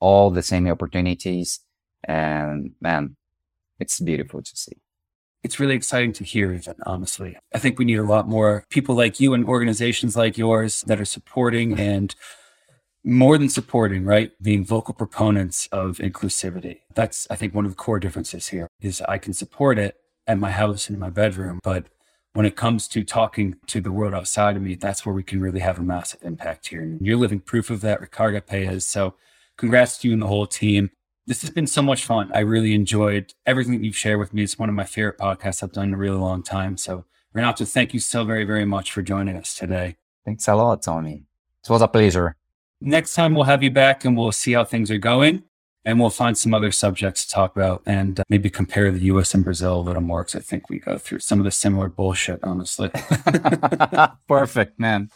all 0.00 0.30
the 0.30 0.40
same 0.42 0.66
opportunities. 0.66 1.60
And 2.04 2.70
man, 2.80 3.16
it's 3.78 4.00
beautiful 4.00 4.40
to 4.40 4.56
see. 4.56 4.78
It's 5.42 5.60
really 5.60 5.74
exciting 5.74 6.14
to 6.14 6.24
hear, 6.24 6.54
even 6.54 6.76
honestly. 6.86 7.36
I 7.54 7.58
think 7.58 7.78
we 7.78 7.84
need 7.84 7.98
a 7.98 8.02
lot 8.02 8.26
more 8.26 8.64
people 8.70 8.94
like 8.94 9.20
you 9.20 9.34
and 9.34 9.44
organizations 9.44 10.16
like 10.16 10.38
yours 10.38 10.80
that 10.86 11.00
are 11.00 11.04
supporting 11.04 11.78
and 11.78 12.14
more 13.08 13.38
than 13.38 13.48
supporting, 13.48 14.04
right? 14.04 14.32
Being 14.42 14.66
vocal 14.66 14.92
proponents 14.92 15.66
of 15.72 15.96
inclusivity. 15.96 16.80
That's, 16.94 17.26
I 17.30 17.36
think, 17.36 17.54
one 17.54 17.64
of 17.64 17.70
the 17.70 17.76
core 17.76 17.98
differences 17.98 18.48
here 18.48 18.68
is 18.82 19.00
I 19.00 19.16
can 19.16 19.32
support 19.32 19.78
it 19.78 19.96
at 20.26 20.38
my 20.38 20.50
house 20.50 20.88
and 20.88 20.96
in 20.96 21.00
my 21.00 21.08
bedroom, 21.08 21.58
but 21.62 21.86
when 22.34 22.44
it 22.44 22.54
comes 22.54 22.86
to 22.88 23.02
talking 23.02 23.56
to 23.66 23.80
the 23.80 23.90
world 23.90 24.12
outside 24.12 24.56
of 24.56 24.62
me, 24.62 24.74
that's 24.74 25.06
where 25.06 25.14
we 25.14 25.22
can 25.22 25.40
really 25.40 25.60
have 25.60 25.78
a 25.78 25.82
massive 25.82 26.22
impact 26.22 26.68
here. 26.68 26.82
And 26.82 27.00
you're 27.00 27.16
living 27.16 27.40
proof 27.40 27.70
of 27.70 27.80
that, 27.80 28.02
Recarga 28.02 28.42
Payas. 28.42 28.82
So 28.82 29.14
congrats 29.56 29.96
to 29.98 30.08
you 30.08 30.12
and 30.12 30.20
the 30.20 30.26
whole 30.26 30.46
team. 30.46 30.90
This 31.26 31.40
has 31.40 31.48
been 31.50 31.66
so 31.66 31.80
much 31.80 32.04
fun. 32.04 32.30
I 32.34 32.40
really 32.40 32.74
enjoyed 32.74 33.32
everything 33.46 33.72
that 33.72 33.84
you've 33.84 33.96
shared 33.96 34.18
with 34.18 34.34
me. 34.34 34.42
It's 34.42 34.58
one 34.58 34.68
of 34.68 34.74
my 34.74 34.84
favorite 34.84 35.16
podcasts 35.16 35.62
I've 35.62 35.72
done 35.72 35.88
in 35.88 35.94
a 35.94 35.98
really 35.98 36.18
long 36.18 36.42
time. 36.42 36.76
So 36.76 37.06
Renato, 37.32 37.64
thank 37.64 37.94
you 37.94 38.00
so 38.00 38.24
very, 38.26 38.44
very 38.44 38.66
much 38.66 38.92
for 38.92 39.00
joining 39.00 39.36
us 39.36 39.54
today. 39.54 39.96
Thanks 40.26 40.46
a 40.46 40.54
lot, 40.54 40.82
Tommy. 40.82 41.24
It 41.64 41.70
was 41.70 41.80
a 41.80 41.88
pleasure. 41.88 42.36
Next 42.80 43.14
time 43.14 43.34
we'll 43.34 43.44
have 43.44 43.62
you 43.62 43.70
back 43.70 44.04
and 44.04 44.16
we'll 44.16 44.32
see 44.32 44.52
how 44.52 44.64
things 44.64 44.90
are 44.90 44.98
going 44.98 45.42
and 45.84 45.98
we'll 45.98 46.10
find 46.10 46.36
some 46.36 46.54
other 46.54 46.70
subjects 46.70 47.24
to 47.26 47.32
talk 47.32 47.56
about 47.56 47.82
and 47.86 48.20
uh, 48.20 48.24
maybe 48.28 48.50
compare 48.50 48.90
the 48.90 49.00
US 49.00 49.34
and 49.34 49.42
Brazil 49.44 49.80
a 49.80 49.82
little 49.82 50.02
more 50.02 50.22
because 50.22 50.36
I 50.36 50.40
think 50.40 50.68
we 50.68 50.78
go 50.78 50.98
through 50.98 51.20
some 51.20 51.38
of 51.38 51.44
the 51.44 51.50
similar 51.50 51.88
bullshit, 51.88 52.40
honestly. 52.42 52.90
Perfect, 54.28 54.78
man. 54.78 55.10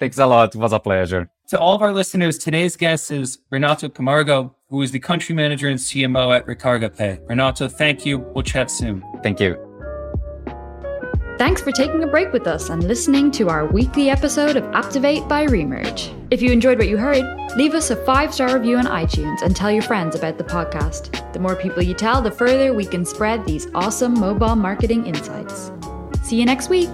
Thanks 0.00 0.18
a 0.18 0.26
lot. 0.26 0.54
It 0.54 0.58
was 0.58 0.72
a 0.72 0.78
pleasure. 0.78 1.30
To 1.48 1.58
all 1.58 1.74
of 1.74 1.82
our 1.82 1.92
listeners, 1.92 2.38
today's 2.38 2.76
guest 2.76 3.10
is 3.10 3.38
Renato 3.50 3.88
Camargo, 3.88 4.54
who 4.68 4.80
is 4.82 4.92
the 4.92 5.00
country 5.00 5.34
manager 5.34 5.68
and 5.68 5.78
CMO 5.78 6.36
at 6.36 6.46
Recarga 6.46 6.96
Pay. 6.96 7.20
Renato, 7.28 7.68
thank 7.68 8.06
you. 8.06 8.18
We'll 8.18 8.44
chat 8.44 8.70
soon. 8.70 9.04
Thank 9.22 9.40
you. 9.40 9.67
Thanks 11.38 11.62
for 11.62 11.70
taking 11.70 12.02
a 12.02 12.06
break 12.08 12.32
with 12.32 12.48
us 12.48 12.68
and 12.68 12.82
listening 12.82 13.30
to 13.30 13.48
our 13.48 13.64
weekly 13.64 14.10
episode 14.10 14.56
of 14.56 14.64
Apptivate 14.72 15.28
by 15.28 15.46
Remerge. 15.46 16.12
If 16.32 16.42
you 16.42 16.50
enjoyed 16.50 16.78
what 16.78 16.88
you 16.88 16.96
heard, 16.96 17.24
leave 17.56 17.74
us 17.74 17.90
a 17.90 18.04
five 18.04 18.34
star 18.34 18.58
review 18.58 18.76
on 18.76 18.86
iTunes 18.86 19.42
and 19.42 19.54
tell 19.54 19.70
your 19.70 19.84
friends 19.84 20.16
about 20.16 20.36
the 20.36 20.42
podcast. 20.42 21.32
The 21.32 21.38
more 21.38 21.54
people 21.54 21.80
you 21.80 21.94
tell, 21.94 22.20
the 22.20 22.32
further 22.32 22.74
we 22.74 22.84
can 22.84 23.04
spread 23.04 23.46
these 23.46 23.68
awesome 23.72 24.18
mobile 24.18 24.56
marketing 24.56 25.06
insights. 25.06 25.70
See 26.24 26.40
you 26.40 26.44
next 26.44 26.70
week. 26.70 26.90